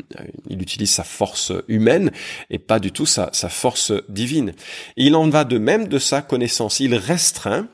il 0.48 0.62
utilise 0.62 0.90
sa 0.90 1.04
force 1.04 1.52
humaine 1.66 2.12
et 2.50 2.60
pas 2.60 2.78
du 2.78 2.92
tout 2.92 3.06
sa, 3.06 3.30
sa 3.32 3.48
force 3.48 3.92
divine. 4.08 4.52
Il 4.96 5.16
en 5.16 5.28
va 5.28 5.39
de 5.44 5.58
même 5.58 5.88
de 5.88 5.98
sa 5.98 6.22
connaissance. 6.22 6.80
Il 6.80 6.94
restreint 6.94 7.68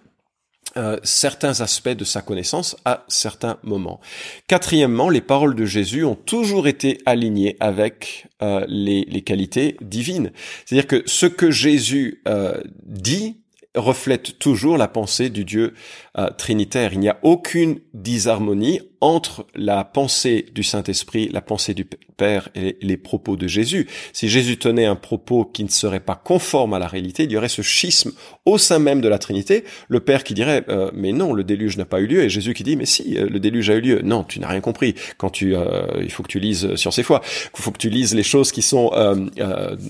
euh, 0.76 0.98
certains 1.04 1.62
aspects 1.62 1.88
de 1.88 2.04
sa 2.04 2.20
connaissance 2.20 2.76
à 2.84 3.04
certains 3.08 3.56
moments. 3.62 3.98
Quatrièmement, 4.46 5.08
les 5.08 5.22
paroles 5.22 5.54
de 5.54 5.64
Jésus 5.64 6.04
ont 6.04 6.16
toujours 6.16 6.68
été 6.68 6.98
alignées 7.06 7.56
avec 7.60 8.26
euh, 8.42 8.62
les, 8.68 9.22
qualités 9.22 9.78
divines. 9.80 10.32
C'est-à-dire 10.64 10.86
que 10.86 11.02
ce 11.06 11.24
que 11.24 11.50
Jésus 11.50 12.20
euh, 12.28 12.60
dit 12.82 13.36
reflète 13.74 14.38
toujours 14.38 14.76
la 14.76 14.88
pensée 14.88 15.30
du 15.30 15.46
Dieu 15.46 15.72
euh, 16.18 16.30
trinitaire. 16.30 16.94
Il 16.94 17.00
n'y 17.00 17.10
a 17.10 17.18
aucune 17.22 17.78
disharmonie 17.92 18.80
entre 19.02 19.46
la 19.54 19.84
pensée 19.84 20.46
du 20.54 20.62
Saint-Esprit, 20.62 21.28
la 21.30 21.42
pensée 21.42 21.74
du 21.74 21.84
Père 21.84 22.48
et 22.54 22.78
les 22.80 22.96
propos 22.96 23.36
de 23.36 23.46
Jésus. 23.46 23.86
Si 24.14 24.26
Jésus 24.30 24.56
tenait 24.56 24.86
un 24.86 24.96
propos 24.96 25.44
qui 25.44 25.62
ne 25.62 25.68
serait 25.68 26.00
pas 26.00 26.14
conforme 26.14 26.72
à 26.72 26.78
la 26.78 26.88
réalité, 26.88 27.24
il 27.24 27.32
y 27.32 27.36
aurait 27.36 27.50
ce 27.50 27.60
schisme 27.60 28.12
au 28.46 28.56
sein 28.56 28.78
même 28.78 29.02
de 29.02 29.08
la 29.08 29.18
Trinité. 29.18 29.64
Le 29.88 30.00
Père 30.00 30.24
qui 30.24 30.32
dirait 30.32 30.64
euh, 30.70 30.90
mais 30.94 31.12
non, 31.12 31.34
le 31.34 31.44
déluge 31.44 31.76
n'a 31.76 31.84
pas 31.84 32.00
eu 32.00 32.06
lieu, 32.06 32.22
et 32.22 32.30
Jésus 32.30 32.54
qui 32.54 32.64
dit 32.64 32.76
mais 32.76 32.86
si, 32.86 33.18
euh, 33.18 33.28
le 33.28 33.38
déluge 33.38 33.68
a 33.68 33.74
eu 33.74 33.82
lieu. 33.82 34.00
Non, 34.02 34.24
tu 34.24 34.40
n'as 34.40 34.48
rien 34.48 34.62
compris. 34.62 34.94
Quand 35.18 35.28
tu, 35.28 35.54
il 36.00 36.10
faut 36.10 36.22
que 36.22 36.28
tu 36.28 36.40
lises 36.40 36.76
sur 36.76 36.94
ces 36.94 37.02
fois, 37.02 37.20
il 37.56 37.62
faut 37.62 37.72
que 37.72 37.78
tu 37.78 37.90
lises 37.90 38.14
les 38.14 38.22
choses 38.22 38.52
qui 38.52 38.62
sont 38.62 38.90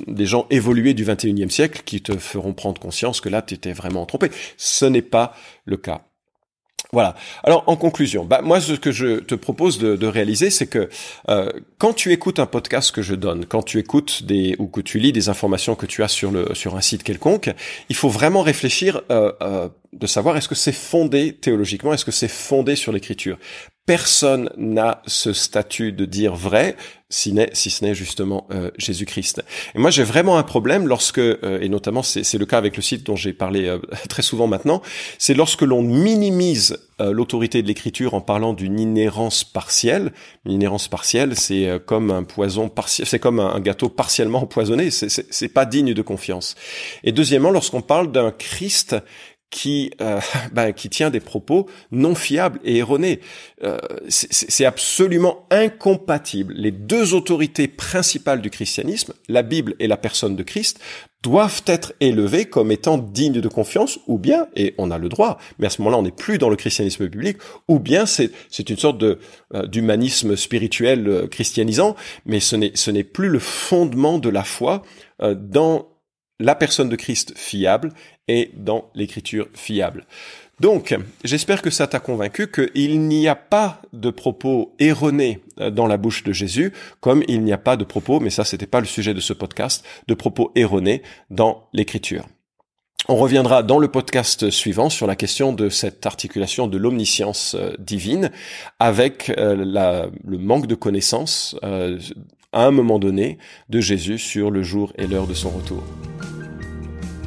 des 0.09 0.27
gens 0.27 0.47
évolués 0.51 0.95
du 0.95 1.05
21e 1.05 1.51
siècle 1.51 1.83
qui 1.85 2.03
te 2.03 2.19
feront 2.19 2.53
prendre 2.53 2.81
conscience 2.81 3.21
que 3.21 3.29
là 3.29 3.43
tu 3.43 3.55
étais 3.55 3.73
vraiment 3.73 4.07
trompé. 4.07 4.31
Ce 4.57 4.85
n'est 4.85 5.03
pas 5.03 5.37
le 5.65 5.77
cas. 5.77 6.03
Voilà. 6.92 7.16
Alors 7.42 7.64
en 7.66 7.77
conclusion, 7.77 8.25
bah 8.25 8.40
moi 8.42 8.61
ce 8.61 8.75
que 8.75 8.92
je 8.92 9.18
te 9.20 9.35
propose 9.35 9.79
de, 9.79 10.07
réaliser, 10.07 10.51
c'est 10.51 10.68
que 10.68 10.88
euh, 11.29 11.51
quand 11.79 11.92
tu 11.92 12.12
écoutes 12.12 12.38
un 12.38 12.46
podcast 12.46 12.94
que 12.94 13.03
je 13.03 13.14
donne, 13.14 13.44
quand 13.44 13.62
tu 13.62 13.79
écoutes 13.79 14.22
des 14.22 14.55
ou 14.59 14.68
que 14.68 14.81
tu 14.81 14.99
lis 14.99 15.12
des 15.12 15.29
informations 15.29 15.75
que 15.75 15.87
tu 15.87 16.03
as 16.05 16.09
sur 16.09 16.31
le 16.31 16.55
sur 16.55 16.77
un 16.77 16.81
site 16.81 17.03
quelconque, 17.03 17.51
il 17.88 17.96
faut 17.96 18.09
vraiment 18.09 18.42
réfléchir 18.42 19.03
euh, 19.11 19.33
euh, 19.42 19.68
de 19.92 20.07
savoir 20.07 20.37
est-ce 20.37 20.49
que 20.49 20.55
c'est 20.55 20.72
fondé 20.72 21.33
théologiquement, 21.33 21.92
est-ce 21.92 22.05
que 22.05 22.12
c'est 22.12 22.29
fondé 22.29 22.77
sur 22.77 22.92
l'écriture. 22.92 23.37
Personne 23.87 24.51
n'a 24.57 25.01
ce 25.07 25.33
statut 25.33 25.92
de 25.92 26.07
dire 26.07 26.35
vrai, 26.35 26.77
si, 27.09 27.31
ce 27.55 27.85
n'est 27.85 27.94
justement 27.94 28.49
euh, 28.51 28.72
Jésus-Christ. 28.79 29.44
Et 29.77 29.79
moi, 29.79 29.90
j'ai 29.90 30.03
vraiment 30.03 30.38
un 30.38 30.42
problème 30.42 30.88
lorsque, 30.88 31.18
euh, 31.18 31.61
et 31.61 31.68
notamment 31.68 32.03
c'est 32.03 32.37
le 32.37 32.46
cas 32.46 32.59
avec 32.59 32.75
le 32.77 32.83
site 32.83 33.07
dont 33.07 33.14
j'ai 33.14 33.33
parlé 33.33 33.66
euh, 33.66 33.79
très 34.09 34.22
souvent 34.22 34.49
maintenant, 34.49 34.83
c'est 35.18 35.35
lorsque 35.35 35.62
l'on 35.62 35.83
minimise 35.83 36.79
l'autorité 36.99 37.61
de 37.61 37.68
l'écriture 37.68 38.14
en 38.14 38.22
parlant 38.22 38.55
d'une 38.55 38.81
inhérence 38.81 39.44
partielle. 39.44 40.12
Une 40.46 40.53
inhérence 40.53 40.88
partielle, 40.88 41.37
c'est 41.37 41.79
comme 41.85 42.11
un 42.11 42.22
poison 42.22 42.70
partiel, 42.70 43.07
c'est 43.07 43.18
comme 43.18 43.38
un 43.38 43.61
gâteau 43.61 43.90
partiellement 43.90 44.40
empoisonné. 44.40 44.90
C'est 44.90 45.49
pas 45.49 45.66
digne 45.66 45.92
de 45.92 46.01
confiance. 46.01 46.55
Et 47.05 47.12
deuxièmement, 47.12 47.51
lorsqu'on 47.51 47.83
parle 47.83 48.11
d'un 48.12 48.31
Christ 48.31 48.96
qui 49.51 49.91
euh, 50.01 50.21
ben, 50.53 50.73
qui 50.73 50.89
tient 50.89 51.11
des 51.11 51.21
propos 51.21 51.69
non 51.91 52.15
fiables 52.15 52.61
et 52.65 52.79
erronés. 52.79 53.21
Euh, 53.63 53.79
c'est 54.09 54.65
absolument 54.65 55.47
incompatible. 55.51 56.55
Les 56.55 56.71
deux 56.71 57.15
autorités 57.15 57.69
principales 57.69 58.41
du 58.41 58.51
christianisme, 58.51 59.15
la 59.29 59.43
Bible 59.43 59.75
et 59.79 59.89
la 59.89 59.97
personne 59.97 60.37
de 60.37 60.43
Christ, 60.43 60.81
doivent 61.23 61.63
être 61.67 61.93
élevées 62.01 62.45
comme 62.45 62.71
étant 62.71 62.99
dignes 62.99 63.41
de 63.41 63.49
confiance, 63.49 63.99
ou 64.07 64.17
bien, 64.17 64.47
et 64.55 64.75
on 64.79 64.93
a 64.93 64.99
le 64.99 65.09
droit, 65.09 65.39
mais 65.59 65.67
à 65.67 65.71
ce 65.71 65.81
moment-là 65.83 65.99
on 65.99 66.03
n'est 66.03 66.13
plus 66.13 66.39
dans 66.39 66.51
le 66.51 66.57
christianisme 66.57 67.09
public, 67.09 67.39
ou 67.67 67.81
bien 67.81 68.07
c'est 68.07 68.31
une 68.69 68.77
sorte 68.77 68.99
de 68.99 69.19
euh, 69.55 69.67
d'humanisme 69.67 70.37
spirituel 70.37 71.09
euh, 71.09 71.27
christianisant, 71.27 71.97
mais 72.27 72.39
ce 72.39 72.55
n'est 72.55 72.73
ce 72.75 72.91
n'est 72.91 73.05
plus 73.05 73.29
le 73.29 73.39
fondement 73.39 74.19
de 74.19 74.29
la 74.29 74.45
foi 74.45 74.83
dans 75.19 75.89
la 76.39 76.55
personne 76.55 76.91
de 76.91 76.97
Christ 76.97 77.33
fiable 77.37 77.93
et 78.29 78.51
dans 78.57 78.91
l'écriture 78.95 79.49
fiable. 79.55 80.07
Donc, 80.59 80.97
j'espère 81.23 81.61
que 81.61 81.69
ça 81.69 81.87
t'a 81.87 82.01
convaincu 82.01 82.51
qu'il 82.51 83.01
n'y 83.01 83.29
a 83.29 83.35
pas 83.35 83.83
de 83.93 84.09
propos 84.09 84.75
erronés 84.79 85.41
euh, 85.61 85.71
dans 85.71 85.87
la 85.87 85.99
bouche 85.99 86.25
de 86.25 86.33
Jésus, 86.33 86.73
comme 87.01 87.23
il 87.29 87.43
n'y 87.43 87.53
a 87.53 87.59
pas 87.59 87.77
de 87.77 87.85
propos, 87.85 88.21
mais 88.21 88.31
ça 88.31 88.45
c'était 88.45 88.67
pas 88.67 88.81
le 88.81 88.87
sujet 88.87 89.12
de 89.12 89.21
ce 89.21 89.35
podcast, 89.35 89.85
de 90.09 90.15
propos 90.15 90.53
erronés 90.55 91.03
dans 91.29 91.69
l'écriture. 91.75 92.25
On 93.09 93.17
reviendra 93.17 93.62
dans 93.62 93.79
le 93.79 93.89
podcast 93.89 94.49
suivant 94.51 94.89
sur 94.89 95.07
la 95.07 95.15
question 95.15 95.53
de 95.53 95.69
cette 95.69 96.07
articulation 96.07 96.67
de 96.69 96.79
l'omniscience 96.79 97.55
euh, 97.55 97.75
divine 97.79 98.31
avec 98.81 99.31
euh, 99.37 100.09
le 100.25 100.39
manque 100.39 100.67
de 100.67 100.75
connaissance 100.75 101.55
à 101.62 102.65
un 102.65 102.71
moment 102.71 102.99
donné 102.99 103.37
de 103.69 103.81
Jésus 103.81 104.19
sur 104.19 104.51
le 104.51 104.62
jour 104.62 104.93
et 104.97 105.07
l'heure 105.07 105.27
de 105.27 105.35
son 105.35 105.51
retour. 105.51 105.85